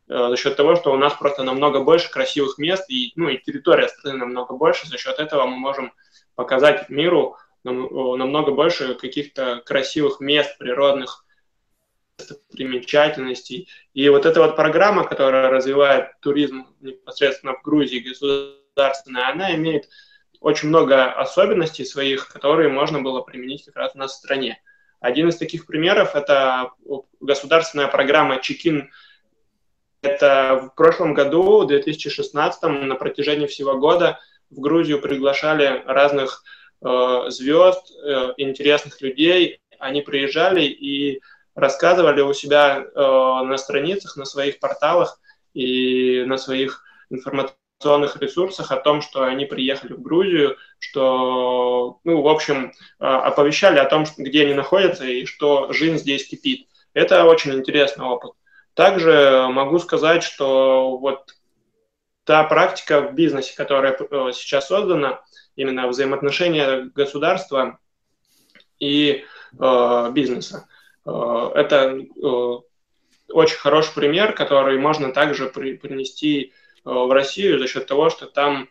Э, 0.09 0.29
за 0.29 0.37
счет 0.37 0.55
того, 0.55 0.75
что 0.75 0.93
у 0.93 0.97
нас 0.97 1.13
просто 1.13 1.43
намного 1.43 1.81
больше 1.81 2.09
красивых 2.09 2.57
мест, 2.57 2.89
и, 2.89 3.11
ну, 3.15 3.29
и 3.29 3.37
территория 3.37 3.87
страны 3.89 4.17
намного 4.17 4.55
больше, 4.55 4.87
за 4.87 4.97
счет 4.97 5.19
этого 5.19 5.45
мы 5.45 5.57
можем 5.57 5.93
показать 6.35 6.89
миру 6.89 7.35
намного 7.71 8.51
больше 8.51 8.95
каких-то 8.95 9.61
красивых 9.65 10.19
мест, 10.19 10.57
природных 10.57 11.25
примечательностей. 12.51 13.69
И 13.93 14.09
вот 14.09 14.25
эта 14.25 14.41
вот 14.41 14.55
программа, 14.55 15.03
которая 15.03 15.49
развивает 15.49 16.19
туризм 16.19 16.65
непосредственно 16.81 17.53
в 17.53 17.61
Грузии 17.61 17.99
государственная, 17.99 19.29
она 19.29 19.55
имеет 19.55 19.89
очень 20.39 20.69
много 20.69 21.11
особенностей 21.11 21.85
своих, 21.85 22.29
которые 22.29 22.69
можно 22.69 23.01
было 23.01 23.21
применить 23.21 23.65
как 23.65 23.75
раз 23.75 23.95
у 23.95 23.99
нас 23.99 24.13
в 24.13 24.17
стране. 24.17 24.61
Один 24.99 25.29
из 25.29 25.37
таких 25.37 25.65
примеров– 25.65 26.11
это 26.15 26.71
государственная 27.19 27.87
программа 27.87 28.41
«Чекин». 28.41 28.89
Это 30.01 30.69
в 30.71 30.75
прошлом 30.75 31.13
году, 31.13 31.63
в 31.63 31.67
2016, 31.67 32.63
на 32.63 32.95
протяжении 32.95 33.47
всего 33.47 33.77
года 33.77 34.19
в 34.49 34.59
Грузию 34.59 35.01
приглашали 35.01 35.83
разных 35.85 36.43
звезд, 36.81 37.91
э, 38.03 38.33
интересных 38.37 39.01
людей. 39.01 39.59
Они 39.79 40.01
приезжали 40.01 40.63
и 40.63 41.21
рассказывали 41.55 42.21
у 42.21 42.33
себя 42.33 42.79
э, 42.79 42.99
на 42.99 43.57
страницах, 43.57 44.15
на 44.15 44.25
своих 44.25 44.59
порталах 44.59 45.19
и 45.53 46.23
на 46.25 46.37
своих 46.37 46.83
информационных 47.09 48.17
ресурсах 48.17 48.71
о 48.71 48.77
том, 48.77 49.01
что 49.01 49.23
они 49.23 49.45
приехали 49.45 49.93
в 49.93 50.01
Грузию, 50.01 50.57
что, 50.79 51.99
ну, 52.03 52.21
в 52.21 52.27
общем, 52.27 52.73
оповещали 52.99 53.79
о 53.79 53.85
том, 53.85 54.05
где 54.17 54.43
они 54.43 54.53
находятся 54.53 55.05
и 55.05 55.25
что 55.25 55.71
жизнь 55.71 55.97
здесь 55.97 56.27
кипит. 56.27 56.67
Это 56.93 57.25
очень 57.25 57.53
интересный 57.53 58.05
опыт. 58.05 58.31
Также 58.73 59.47
могу 59.49 59.79
сказать, 59.79 60.23
что 60.23 60.97
вот 60.97 61.33
та 62.23 62.43
практика 62.43 63.01
в 63.01 63.13
бизнесе, 63.13 63.55
которая 63.55 63.97
сейчас 64.33 64.67
создана, 64.67 65.21
именно 65.57 65.87
взаимоотношения 65.87 66.89
государства 66.95 67.79
и 68.79 69.25
э, 69.59 70.11
бизнеса. 70.13 70.69
Э, 71.05 71.51
это 71.55 71.97
э, 71.97 72.57
очень 73.29 73.57
хороший 73.57 73.93
пример, 73.93 74.33
который 74.33 74.77
можно 74.77 75.11
также 75.11 75.47
при, 75.47 75.75
принести 75.75 76.53
э, 76.85 76.89
в 76.89 77.11
Россию 77.11 77.59
за 77.59 77.67
счет 77.67 77.87
того, 77.87 78.09
что 78.09 78.27
там 78.27 78.69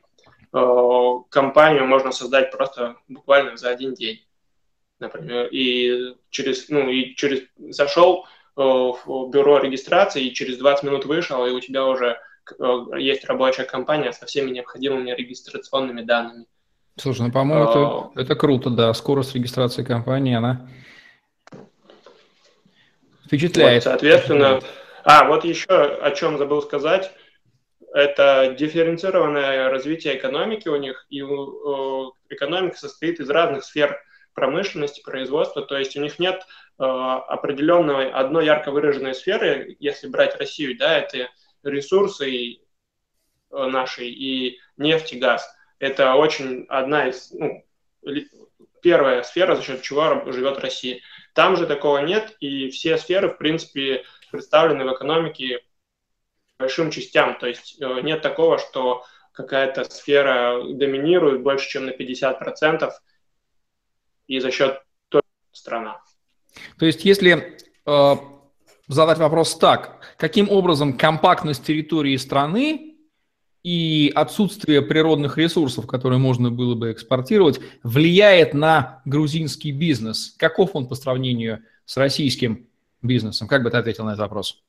э, 0.53 1.13
компанию 1.29 1.87
можно 1.87 2.13
создать 2.13 2.53
просто 2.53 2.97
буквально 3.09 3.57
за 3.57 3.69
один 3.71 3.95
день, 3.95 4.25
например, 5.01 5.49
и 5.51 6.15
через, 6.31 6.69
ну, 6.69 6.89
и 6.89 7.15
через 7.17 7.43
зашел 7.57 8.27
э, 8.57 8.61
в 8.63 9.29
бюро 9.31 9.59
регистрации 9.59 10.25
и 10.25 10.35
через 10.35 10.57
20 10.59 10.85
минут 10.85 11.05
вышел, 11.05 11.45
и 11.45 11.51
у 11.51 11.59
тебя 11.59 11.85
уже 11.85 12.21
э, 12.59 12.65
есть 12.99 13.25
рабочая 13.25 13.65
компания 13.65 14.13
со 14.13 14.25
всеми 14.27 14.51
необходимыми 14.51 15.11
регистрационными 15.11 16.03
данными. 16.03 16.47
Слушай, 16.99 17.27
ну, 17.27 17.33
по-моему, 17.33 17.65
это, 17.65 17.79
а, 17.79 18.11
это 18.15 18.35
круто, 18.35 18.71
да. 18.71 18.95
Скорость 18.95 19.35
регистрации 19.35 19.85
компании, 19.85 20.35
она 20.35 20.67
впечатляет. 23.27 23.85
Вот, 23.85 23.93
соответственно, 23.93 24.61
а, 25.05 25.25
вот 25.29 25.45
еще 25.45 25.69
о 25.69 26.11
чем 26.13 26.39
забыл 26.39 26.63
сказать. 26.63 27.13
Это 27.93 28.55
дифференцированное 28.59 29.69
развитие 29.69 30.17
экономики 30.17 30.69
у 30.69 30.77
них, 30.77 31.07
и 31.11 31.21
экономика 31.21 32.77
состоит 32.77 33.21
из 33.21 33.29
разных 33.31 33.65
сфер 33.65 33.99
промышленности, 34.35 35.03
производства, 35.03 35.63
то 35.63 35.79
есть 35.79 35.97
у 35.97 36.03
них 36.03 36.19
нет 36.19 36.47
э, 36.79 36.83
определенной 36.83 38.11
одной 38.11 38.45
ярко 38.45 38.71
выраженной 38.71 39.15
сферы, 39.15 39.77
если 39.81 40.09
брать 40.09 40.37
Россию, 40.39 40.77
да, 40.77 40.99
это 40.99 41.31
ресурсы 41.63 42.59
наши 43.51 44.05
и 44.09 44.59
нефть 44.77 45.15
и 45.15 45.19
газ. 45.19 45.56
Это 45.79 46.15
очень 46.15 46.67
одна 46.69 47.09
из, 47.09 47.33
ну, 47.33 47.65
первая 48.83 49.23
сфера, 49.23 49.57
за 49.57 49.63
счет 49.63 49.83
чего 49.83 50.31
живет 50.33 50.59
Россия. 50.59 51.01
Там 51.35 51.57
же 51.57 51.67
такого 51.67 51.99
нет, 51.99 52.37
и 52.41 52.71
все 52.71 52.99
сферы, 52.99 53.29
в 53.29 53.39
принципе, 53.39 54.05
представлены 54.31 54.85
в 54.85 54.95
экономике 54.95 55.61
большим 56.59 56.91
частям. 56.91 57.39
То 57.39 57.47
есть 57.47 57.81
э, 57.81 58.01
нет 58.03 58.23
такого, 58.23 58.59
что 58.59 59.05
какая-то 59.33 59.85
сфера 59.85 60.63
доминирует 60.73 61.43
больше, 61.43 61.69
чем 61.69 61.87
на 61.87 61.91
50%, 61.91 62.91
и 64.29 64.41
за 64.41 64.51
счет 64.51 64.83
той 65.09 65.23
страна. 65.53 66.03
То 66.79 66.87
есть 66.87 67.05
если 67.05 67.59
э, 67.85 68.15
задать 68.89 69.19
вопрос 69.19 69.59
так, 69.59 70.15
каким 70.17 70.49
образом 70.51 70.97
компактность 70.97 71.65
территории 71.65 72.17
страны 72.17 72.96
и 73.67 74.13
отсутствие 74.15 74.81
природных 74.81 75.39
ресурсов, 75.39 75.89
которые 75.89 76.21
можно 76.21 76.53
было 76.53 76.77
бы 76.77 76.93
экспортировать, 76.93 77.59
влияет 77.83 78.55
на 78.55 79.03
грузинский 79.05 79.73
бизнес? 79.73 80.37
Каков 80.39 80.77
он 80.77 80.87
по 80.87 80.95
сравнению 80.95 81.65
с 81.85 81.97
российским 81.97 82.69
бизнесом? 83.03 83.49
Как 83.49 83.65
бы 83.65 83.71
ты 83.73 83.77
ответил 83.77 84.05
на 84.05 84.11
этот 84.11 84.21
вопрос? 84.21 84.63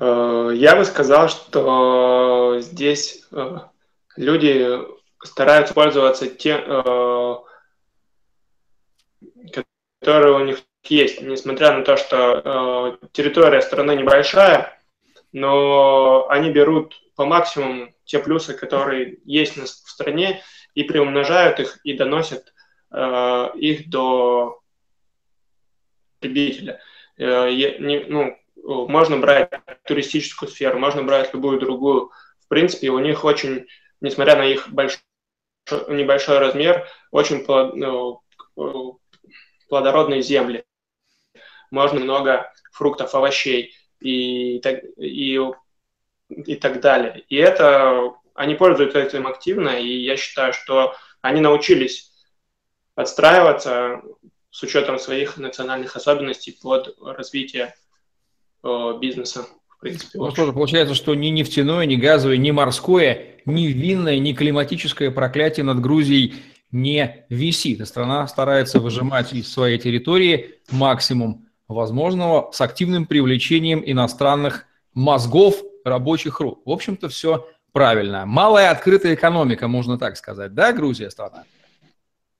Э, 0.00 0.52
я 0.54 0.74
бы 0.74 0.86
сказал, 0.86 1.28
что 1.28 2.56
здесь 2.60 3.26
э, 3.30 3.58
люди 4.16 4.78
стараются 5.22 5.74
пользоваться 5.74 6.28
те, 6.28 6.64
э, 6.66 7.34
которые 10.00 10.36
у 10.36 10.44
них 10.46 10.62
есть, 10.84 11.20
несмотря 11.20 11.76
на 11.76 11.84
то, 11.84 11.98
что 11.98 12.98
территория 13.12 13.60
страны 13.60 13.96
небольшая, 13.96 14.81
но 15.32 16.28
они 16.28 16.50
берут 16.50 17.00
по 17.16 17.24
максимуму 17.24 17.92
те 18.04 18.18
плюсы, 18.18 18.54
которые 18.54 19.18
есть 19.24 19.56
в 19.56 19.90
стране, 19.90 20.42
и 20.74 20.84
приумножают 20.84 21.60
их 21.60 21.78
и 21.84 21.94
доносят 21.94 22.52
их 23.56 23.88
до 23.90 24.60
потребителя. 26.18 26.80
ну, 27.18 28.38
можно 28.56 29.18
брать 29.18 29.50
туристическую 29.84 30.48
сферу, 30.48 30.78
можно 30.78 31.02
брать 31.02 31.32
любую 31.34 31.58
другую. 31.58 32.10
В 32.40 32.48
принципе, 32.48 32.90
у 32.90 32.98
них 32.98 33.24
очень, 33.24 33.66
несмотря 34.00 34.36
на 34.36 34.44
их 34.44 34.68
большой, 34.68 35.00
небольшой 35.88 36.38
размер, 36.38 36.86
очень 37.10 37.44
ну, 37.46 38.22
плодородные 39.68 40.22
земли. 40.22 40.64
Можно 41.70 42.00
много 42.00 42.52
фруктов, 42.72 43.14
овощей 43.14 43.74
и, 44.02 44.58
и, 44.96 45.38
и 46.28 46.54
так 46.56 46.80
далее. 46.80 47.24
И 47.28 47.36
это 47.36 48.14
они 48.34 48.54
пользуются 48.54 48.98
этим 48.98 49.26
активно, 49.26 49.70
и 49.80 50.02
я 50.02 50.16
считаю, 50.16 50.52
что 50.52 50.94
они 51.20 51.40
научились 51.40 52.10
подстраиваться 52.94 54.02
с 54.50 54.62
учетом 54.62 54.98
своих 54.98 55.36
национальных 55.36 55.96
особенностей 55.96 56.58
под 56.60 56.96
развитие 57.00 57.74
Э, 58.64 58.96
бизнеса. 59.00 59.46
В 59.68 59.80
принципе, 59.80 60.18
ну 60.18 60.30
что 60.30 60.46
же, 60.46 60.52
получается, 60.52 60.94
что 60.94 61.14
ни 61.16 61.28
нефтяное, 61.28 61.84
ни 61.84 61.96
газовое, 61.96 62.36
ни 62.36 62.52
морское, 62.52 63.40
ни 63.44 63.66
винное, 63.66 64.20
ни 64.20 64.32
климатическое 64.32 65.10
проклятие 65.10 65.64
над 65.64 65.80
Грузией 65.80 66.34
не 66.70 67.26
висит. 67.28 67.80
И 67.80 67.84
страна 67.84 68.28
старается 68.28 68.78
выжимать 68.78 69.32
из 69.32 69.52
своей 69.52 69.78
территории 69.78 70.60
максимум 70.70 71.48
возможного 71.68 72.50
с 72.52 72.60
активным 72.60 73.06
привлечением 73.06 73.82
иностранных 73.84 74.66
мозгов, 74.94 75.62
рабочих 75.84 76.40
рук. 76.40 76.60
В 76.64 76.70
общем-то, 76.70 77.08
все 77.08 77.48
правильно. 77.72 78.26
Малая 78.26 78.70
открытая 78.70 79.14
экономика, 79.14 79.68
можно 79.68 79.98
так 79.98 80.16
сказать. 80.16 80.54
Да, 80.54 80.72
Грузия 80.72 81.10
страна? 81.10 81.44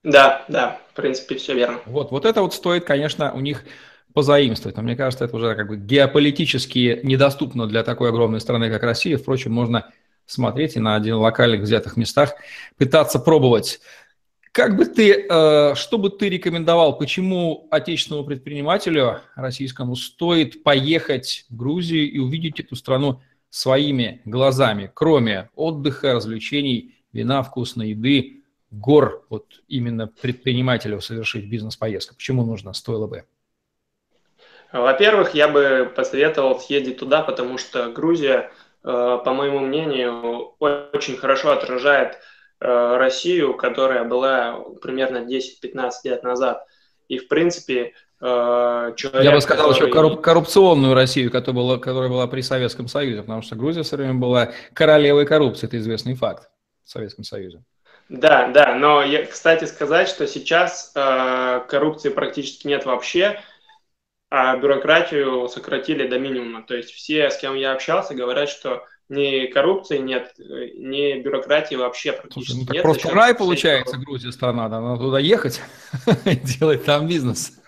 Да, 0.02 0.44
да, 0.48 0.80
в 0.92 0.96
принципе, 0.96 1.36
все 1.36 1.54
верно. 1.54 1.78
Вот, 1.86 2.10
вот 2.10 2.24
это 2.24 2.42
вот 2.42 2.54
стоит, 2.54 2.84
конечно, 2.84 3.32
у 3.32 3.40
них 3.40 3.64
позаимствовать. 4.12 4.76
Но 4.76 4.82
мне 4.82 4.96
кажется, 4.96 5.24
это 5.24 5.36
уже 5.36 5.54
как 5.54 5.68
бы 5.68 5.76
геополитически 5.76 7.00
недоступно 7.02 7.66
для 7.66 7.82
такой 7.82 8.10
огромной 8.10 8.40
страны, 8.40 8.70
как 8.70 8.82
Россия. 8.82 9.16
Впрочем, 9.16 9.52
можно 9.52 9.90
смотреть 10.26 10.76
и 10.76 10.80
на 10.80 10.96
один 10.96 11.16
локальных 11.16 11.60
взятых 11.60 11.96
местах 11.96 12.34
пытаться 12.76 13.18
пробовать. 13.18 13.80
Как 14.52 14.76
бы 14.76 14.84
ты, 14.84 15.26
э, 15.28 15.74
что 15.74 15.96
бы 15.96 16.10
ты 16.10 16.28
рекомендовал, 16.28 16.98
почему 16.98 17.68
отечественному 17.70 18.26
предпринимателю 18.26 19.22
российскому 19.34 19.96
стоит 19.96 20.62
поехать 20.62 21.46
в 21.48 21.56
Грузию 21.56 22.10
и 22.12 22.18
увидеть 22.18 22.60
эту 22.60 22.76
страну 22.76 23.22
своими 23.48 24.20
глазами, 24.26 24.90
кроме 24.92 25.48
отдыха, 25.54 26.12
развлечений, 26.12 27.02
вина, 27.14 27.42
вкусной 27.42 27.90
еды, 27.90 28.42
гор, 28.70 29.24
вот 29.30 29.46
именно 29.68 30.06
предпринимателю 30.06 31.00
совершить 31.00 31.48
бизнес-поездку? 31.48 32.14
Почему 32.14 32.44
нужно, 32.44 32.74
стоило 32.74 33.06
бы? 33.06 33.24
Во-первых, 34.70 35.34
я 35.34 35.48
бы 35.48 35.90
посоветовал 35.96 36.60
съездить 36.60 36.98
туда, 36.98 37.22
потому 37.22 37.56
что 37.56 37.90
Грузия, 37.90 38.50
э, 38.84 39.18
по 39.24 39.32
моему 39.32 39.60
мнению, 39.60 40.56
очень 40.58 41.16
хорошо 41.16 41.52
отражает 41.52 42.18
Россию, 42.64 43.54
которая 43.54 44.04
была 44.04 44.60
примерно 44.80 45.18
10-15 45.18 45.90
лет 46.04 46.22
назад. 46.22 46.66
И, 47.08 47.18
в 47.18 47.28
принципе, 47.28 47.94
э, 48.20 48.92
человек, 48.96 49.24
Я 49.24 49.32
бы 49.32 49.40
сказал 49.40 49.68
который... 49.70 49.88
еще 49.88 49.92
корруп- 49.92 50.20
коррупционную 50.22 50.94
Россию, 50.94 51.30
которая 51.30 51.62
была, 51.62 51.78
которая 51.78 52.08
была 52.08 52.26
при 52.26 52.40
Советском 52.40 52.88
Союзе, 52.88 53.22
потому 53.22 53.42
что 53.42 53.56
Грузия 53.56 53.82
все 53.82 53.96
время 53.96 54.14
была 54.14 54.52
королевой 54.72 55.26
коррупции, 55.26 55.66
это 55.66 55.78
известный 55.78 56.14
факт 56.14 56.50
в 56.84 56.90
Советском 56.90 57.24
Союзе. 57.24 57.62
Да, 58.08 58.48
да, 58.48 58.74
но, 58.74 59.02
я, 59.02 59.24
кстати, 59.26 59.64
сказать, 59.64 60.08
что 60.08 60.26
сейчас 60.26 60.92
э, 60.94 61.60
коррупции 61.68 62.10
практически 62.10 62.66
нет 62.66 62.84
вообще, 62.84 63.40
а 64.30 64.56
бюрократию 64.56 65.48
сократили 65.48 66.06
до 66.06 66.18
минимума. 66.18 66.62
То 66.62 66.74
есть 66.74 66.90
все, 66.90 67.30
с 67.30 67.36
кем 67.36 67.54
я 67.54 67.72
общался, 67.72 68.14
говорят, 68.14 68.48
что 68.48 68.84
ни 69.12 69.46
коррупции 69.46 69.98
нет, 69.98 70.34
ни 70.38 71.20
бюрократии 71.20 71.74
вообще 71.74 72.12
практически 72.12 72.52
Слушай, 72.52 72.66
ну, 72.66 72.74
нет. 72.74 72.82
Просто 72.82 73.10
рай 73.10 73.34
получается 73.34 73.96
Грузия 73.98 74.32
страна, 74.32 74.68
надо 74.68 75.00
туда 75.00 75.18
ехать 75.18 75.60
и 76.24 76.36
делать 76.36 76.84
там 76.84 77.06
бизнес. 77.06 77.60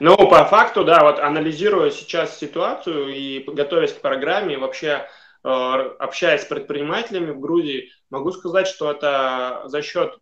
Ну, 0.00 0.16
по 0.16 0.44
факту, 0.46 0.84
да, 0.84 1.04
вот 1.04 1.18
анализируя 1.18 1.90
сейчас 1.90 2.38
ситуацию 2.38 3.14
и 3.14 3.44
готовясь 3.44 3.92
к 3.92 4.00
программе, 4.00 4.58
вообще 4.58 5.06
э, 5.44 5.48
общаясь 5.48 6.42
с 6.42 6.46
предпринимателями 6.46 7.30
в 7.30 7.38
Грузии, 7.38 7.90
могу 8.10 8.32
сказать, 8.32 8.66
что 8.66 8.90
это 8.90 9.62
за 9.66 9.82
счет 9.82 10.18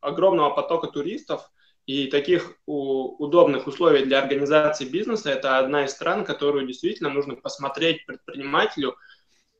огромного 0.00 0.50
потока 0.50 0.88
туристов– 0.88 1.50
и 1.86 2.06
таких 2.06 2.56
удобных 2.66 3.66
условий 3.66 4.04
для 4.04 4.20
организации 4.20 4.86
бизнеса 4.86 5.30
это 5.30 5.58
одна 5.58 5.84
из 5.84 5.90
стран, 5.90 6.24
которую 6.24 6.66
действительно 6.66 7.10
нужно 7.10 7.36
посмотреть 7.36 8.06
предпринимателю 8.06 8.96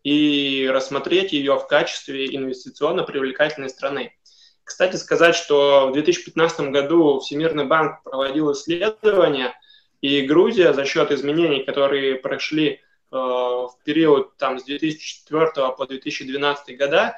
и 0.04 0.68
рассмотреть 0.70 1.32
ее 1.32 1.58
в 1.58 1.66
качестве 1.66 2.34
инвестиционно 2.36 3.02
привлекательной 3.02 3.70
страны. 3.70 4.14
Кстати 4.62 4.96
сказать, 4.96 5.34
что 5.34 5.88
в 5.88 5.92
2015 5.92 6.70
году 6.70 7.18
Всемирный 7.20 7.64
банк 7.64 8.02
проводил 8.04 8.52
исследование, 8.52 9.54
и 10.00 10.20
Грузия 10.22 10.74
за 10.74 10.84
счет 10.84 11.10
изменений, 11.10 11.64
которые 11.64 12.16
прошли 12.16 12.68
э, 12.70 12.78
в 13.10 13.74
период 13.84 14.36
там, 14.36 14.58
с 14.58 14.64
2004 14.64 15.72
по 15.76 15.86
2012 15.86 16.78
года, 16.78 17.16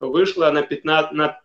вышла 0.00 0.50
на, 0.50 0.62
15, 0.62 1.12
на 1.12 1.40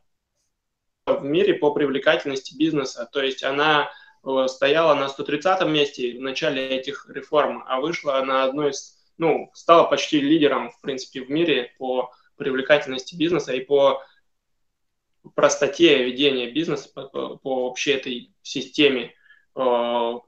в 1.06 1.24
мире 1.24 1.54
по 1.54 1.72
привлекательности 1.72 2.58
бизнеса. 2.58 3.08
То 3.12 3.22
есть 3.22 3.44
она 3.44 3.90
э, 4.26 4.48
стояла 4.48 4.96
на 4.96 5.08
130 5.08 5.66
месте 5.68 6.18
в 6.18 6.22
начале 6.22 6.68
этих 6.68 7.08
реформ, 7.10 7.64
а 7.68 7.80
вышла 7.80 8.22
на 8.26 8.44
одной 8.44 8.72
из, 8.72 8.98
ну, 9.18 9.50
стала 9.54 9.86
почти 9.86 10.20
лидером, 10.22 10.72
в 10.72 10.82
принципе, 10.82 11.22
в 11.22 11.30
мире 11.30 11.74
по 11.78 12.12
привлекательности 12.36 13.16
бизнеса 13.16 13.54
и 13.54 13.64
по 13.64 14.02
простоте 15.36 16.04
ведения 16.04 16.52
бизнеса, 16.52 16.90
по, 16.94 17.08
по, 17.08 17.38
по 17.38 17.68
общей 17.68 17.92
этой 17.92 18.32
системе 18.42 19.14
э, 19.56 20.20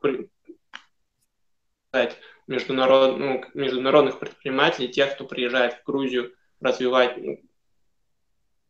международ, 2.47 3.17
ну, 3.17 3.43
международных 3.53 4.19
предпринимателей, 4.19 4.87
тех, 4.87 5.13
кто 5.13 5.25
приезжает 5.25 5.75
в 5.75 5.83
Грузию 5.83 6.33
развивать 6.59 7.17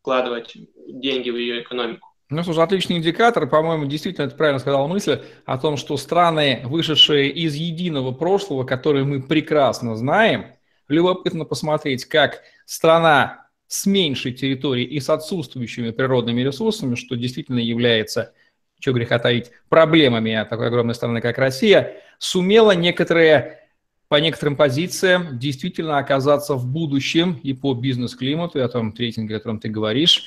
вкладывать 0.00 0.56
деньги 0.86 1.30
в 1.30 1.36
ее 1.36 1.62
экономику. 1.62 2.07
Ну, 2.30 2.44
слушай, 2.44 2.62
отличный 2.62 2.96
индикатор. 2.96 3.46
По-моему, 3.46 3.86
действительно, 3.86 4.26
это 4.26 4.36
правильно 4.36 4.58
сказал 4.58 4.86
мысль 4.86 5.20
о 5.46 5.56
том, 5.56 5.78
что 5.78 5.96
страны, 5.96 6.60
вышедшие 6.64 7.30
из 7.30 7.54
единого 7.54 8.12
прошлого, 8.12 8.64
которые 8.64 9.04
мы 9.04 9.22
прекрасно 9.22 9.96
знаем, 9.96 10.46
любопытно 10.88 11.46
посмотреть, 11.46 12.04
как 12.04 12.42
страна 12.66 13.46
с 13.66 13.86
меньшей 13.86 14.32
территорией 14.32 14.86
и 14.86 15.00
с 15.00 15.08
отсутствующими 15.08 15.90
природными 15.90 16.42
ресурсами, 16.42 16.96
что 16.96 17.16
действительно 17.16 17.60
является, 17.60 18.34
что 18.78 18.92
греха 18.92 19.18
таить, 19.18 19.50
проблемами 19.70 20.46
такой 20.50 20.66
огромной 20.66 20.94
страны, 20.94 21.22
как 21.22 21.38
Россия, 21.38 21.96
сумела 22.18 22.72
некоторые 22.72 23.60
по 24.08 24.16
некоторым 24.16 24.56
позициям 24.56 25.38
действительно 25.38 25.98
оказаться 25.98 26.54
в 26.54 26.66
будущем 26.66 27.40
и 27.42 27.54
по 27.54 27.72
бизнес-климату, 27.72 28.58
и 28.58 28.62
о 28.62 28.68
том 28.68 28.94
рейтинге, 28.94 29.36
о 29.36 29.38
котором 29.38 29.60
ты 29.60 29.68
говоришь, 29.68 30.24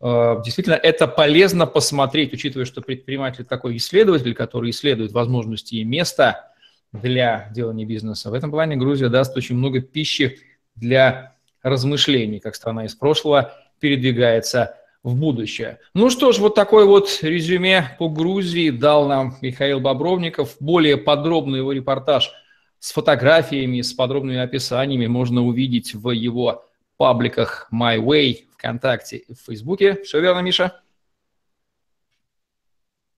действительно, 0.00 0.74
это 0.74 1.08
полезно 1.08 1.66
посмотреть, 1.66 2.32
учитывая, 2.32 2.66
что 2.66 2.80
предприниматель 2.82 3.44
такой 3.44 3.76
исследователь, 3.76 4.34
который 4.34 4.70
исследует 4.70 5.12
возможности 5.12 5.76
и 5.76 5.84
места 5.84 6.52
для 6.92 7.50
делания 7.54 7.84
бизнеса. 7.84 8.30
В 8.30 8.34
этом 8.34 8.50
плане 8.50 8.76
Грузия 8.76 9.08
даст 9.08 9.36
очень 9.36 9.56
много 9.56 9.80
пищи 9.80 10.38
для 10.76 11.34
размышлений, 11.62 12.38
как 12.38 12.54
страна 12.54 12.86
из 12.86 12.94
прошлого 12.94 13.52
передвигается 13.80 14.76
в 15.02 15.14
будущее. 15.14 15.78
Ну 15.94 16.10
что 16.10 16.32
ж, 16.32 16.38
вот 16.38 16.54
такой 16.54 16.84
вот 16.84 17.18
резюме 17.22 17.96
по 17.98 18.08
Грузии 18.08 18.70
дал 18.70 19.08
нам 19.08 19.36
Михаил 19.40 19.80
Бобровников. 19.80 20.56
Более 20.60 20.96
подробный 20.96 21.58
его 21.58 21.72
репортаж 21.72 22.30
с 22.78 22.92
фотографиями, 22.92 23.80
с 23.80 23.92
подробными 23.92 24.38
описаниями 24.38 25.06
можно 25.06 25.44
увидеть 25.44 25.94
в 25.94 26.10
его 26.10 26.67
пабликах 26.98 27.68
My 27.72 27.96
Way, 27.96 28.48
ВКонтакте 28.52 29.16
и 29.16 29.32
в 29.32 29.38
Фейсбуке. 29.46 30.02
Все 30.02 30.20
верно, 30.20 30.40
Миша? 30.40 30.82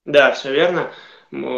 Да, 0.05 0.31
все 0.31 0.53
верно. 0.53 0.91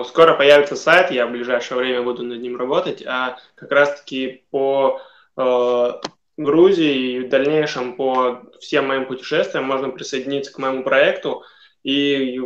Скоро 0.06 0.36
появится 0.36 0.76
сайт, 0.76 1.12
я 1.12 1.28
в 1.28 1.32
ближайшее 1.32 1.78
время 1.78 2.02
буду 2.02 2.24
над 2.24 2.42
ним 2.42 2.58
работать, 2.58 3.04
а 3.06 3.38
как 3.56 3.72
раз-таки 3.72 4.46
по 4.52 5.02
э, 5.36 5.92
Грузии 6.38 7.16
и 7.16 7.20
в 7.20 7.30
дальнейшем 7.30 7.96
по 7.96 8.44
всем 8.60 8.88
моим 8.88 9.06
путешествиям 9.06 9.66
можно 9.66 9.90
присоединиться 9.90 10.54
к 10.54 10.58
моему 10.60 10.84
проекту, 10.84 11.44
и 11.84 12.40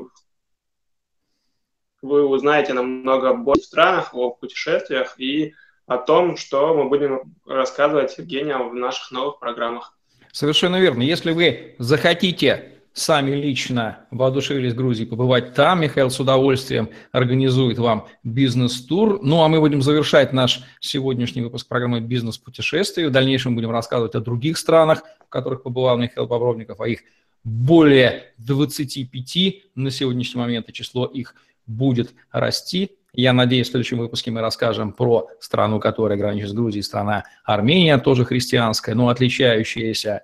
вы 2.01 2.25
узнаете 2.27 2.73
намного 2.73 3.33
больше 3.33 3.63
в 3.63 3.65
странах, 3.65 4.13
о 4.13 4.31
путешествиях 4.31 5.19
и 5.19 5.53
о 5.87 5.97
том, 5.97 6.37
что 6.37 6.75
мы 6.75 6.89
будем 6.89 7.35
рассказывать 7.45 8.11
с 8.11 8.17
Евгением 8.19 8.69
в 8.69 8.75
наших 8.75 9.11
новых 9.11 9.39
программах. 9.39 9.97
Совершенно 10.31 10.79
верно. 10.79 11.01
Если 11.01 11.31
вы 11.31 11.75
захотите 11.79 12.73
сами 12.97 13.31
лично 13.31 14.05
воодушевились 14.11 14.73
Грузии 14.73 15.05
побывать 15.05 15.53
там, 15.53 15.81
Михаил 15.81 16.09
с 16.09 16.19
удовольствием 16.19 16.89
организует 17.11 17.77
вам 17.77 18.07
бизнес-тур. 18.23 19.19
Ну, 19.21 19.43
а 19.43 19.47
мы 19.47 19.59
будем 19.59 19.81
завершать 19.81 20.33
наш 20.33 20.61
сегодняшний 20.79 21.43
выпуск 21.43 21.67
программы 21.67 22.01
«Бизнес-путешествие». 22.01 23.07
В 23.07 23.11
дальнейшем 23.11 23.55
будем 23.55 23.71
рассказывать 23.71 24.15
о 24.15 24.19
других 24.19 24.57
странах, 24.57 25.03
в 25.25 25.29
которых 25.29 25.63
побывал 25.63 25.97
Михаил 25.97 26.27
Бобровников, 26.27 26.81
а 26.81 26.87
их 26.87 27.01
более 27.43 28.33
25 28.39 29.71
на 29.75 29.91
сегодняшний 29.91 30.41
момент, 30.41 30.67
и 30.67 30.73
число 30.73 31.05
их 31.05 31.35
будет 31.67 32.13
расти. 32.31 32.97
Я 33.13 33.33
надеюсь, 33.33 33.67
в 33.67 33.71
следующем 33.71 33.97
выпуске 33.97 34.31
мы 34.31 34.41
расскажем 34.41 34.93
про 34.93 35.29
страну, 35.39 35.79
которая 35.79 36.17
граничит 36.17 36.49
с 36.49 36.53
Грузией, 36.53 36.83
страна 36.83 37.23
Армения, 37.43 37.97
тоже 37.97 38.25
христианская, 38.25 38.95
но 38.95 39.09
отличающаяся. 39.09 40.23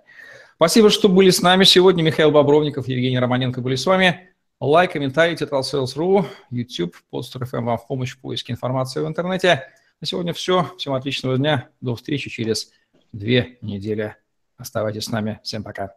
Спасибо, 0.56 0.90
что 0.90 1.10
были 1.10 1.30
с 1.30 1.42
нами 1.42 1.64
сегодня. 1.64 2.04
Михаил 2.04 2.32
Бобровников, 2.32 2.88
Евгений 2.88 3.20
Романенко 3.20 3.62
были 3.62 3.76
с 3.76 3.86
вами. 3.86 4.30
Лайк, 4.60 4.94
комментарий, 4.94 5.36
Тетрал.Sales.ru, 5.36 6.26
YouTube, 6.52 6.96
FM 7.12 7.64
вам 7.64 7.78
в 7.78 7.88
помощь 7.88 8.14
в 8.14 8.20
поиске 8.20 8.54
информации 8.54 9.02
в 9.02 9.08
интернете. 9.08 9.64
На 10.00 10.08
сегодня 10.08 10.34
все. 10.34 10.72
Всем 10.78 10.94
отличного 10.94 11.38
дня. 11.38 11.70
До 11.82 11.96
встречи 11.96 12.30
через 12.30 12.72
две 13.12 13.58
недели. 13.62 14.16
Оставайтесь 14.58 15.06
с 15.06 15.10
нами. 15.10 15.40
Всем 15.44 15.64
пока. 15.64 15.96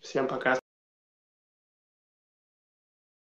Всем 0.00 0.28
пока. 0.28 0.58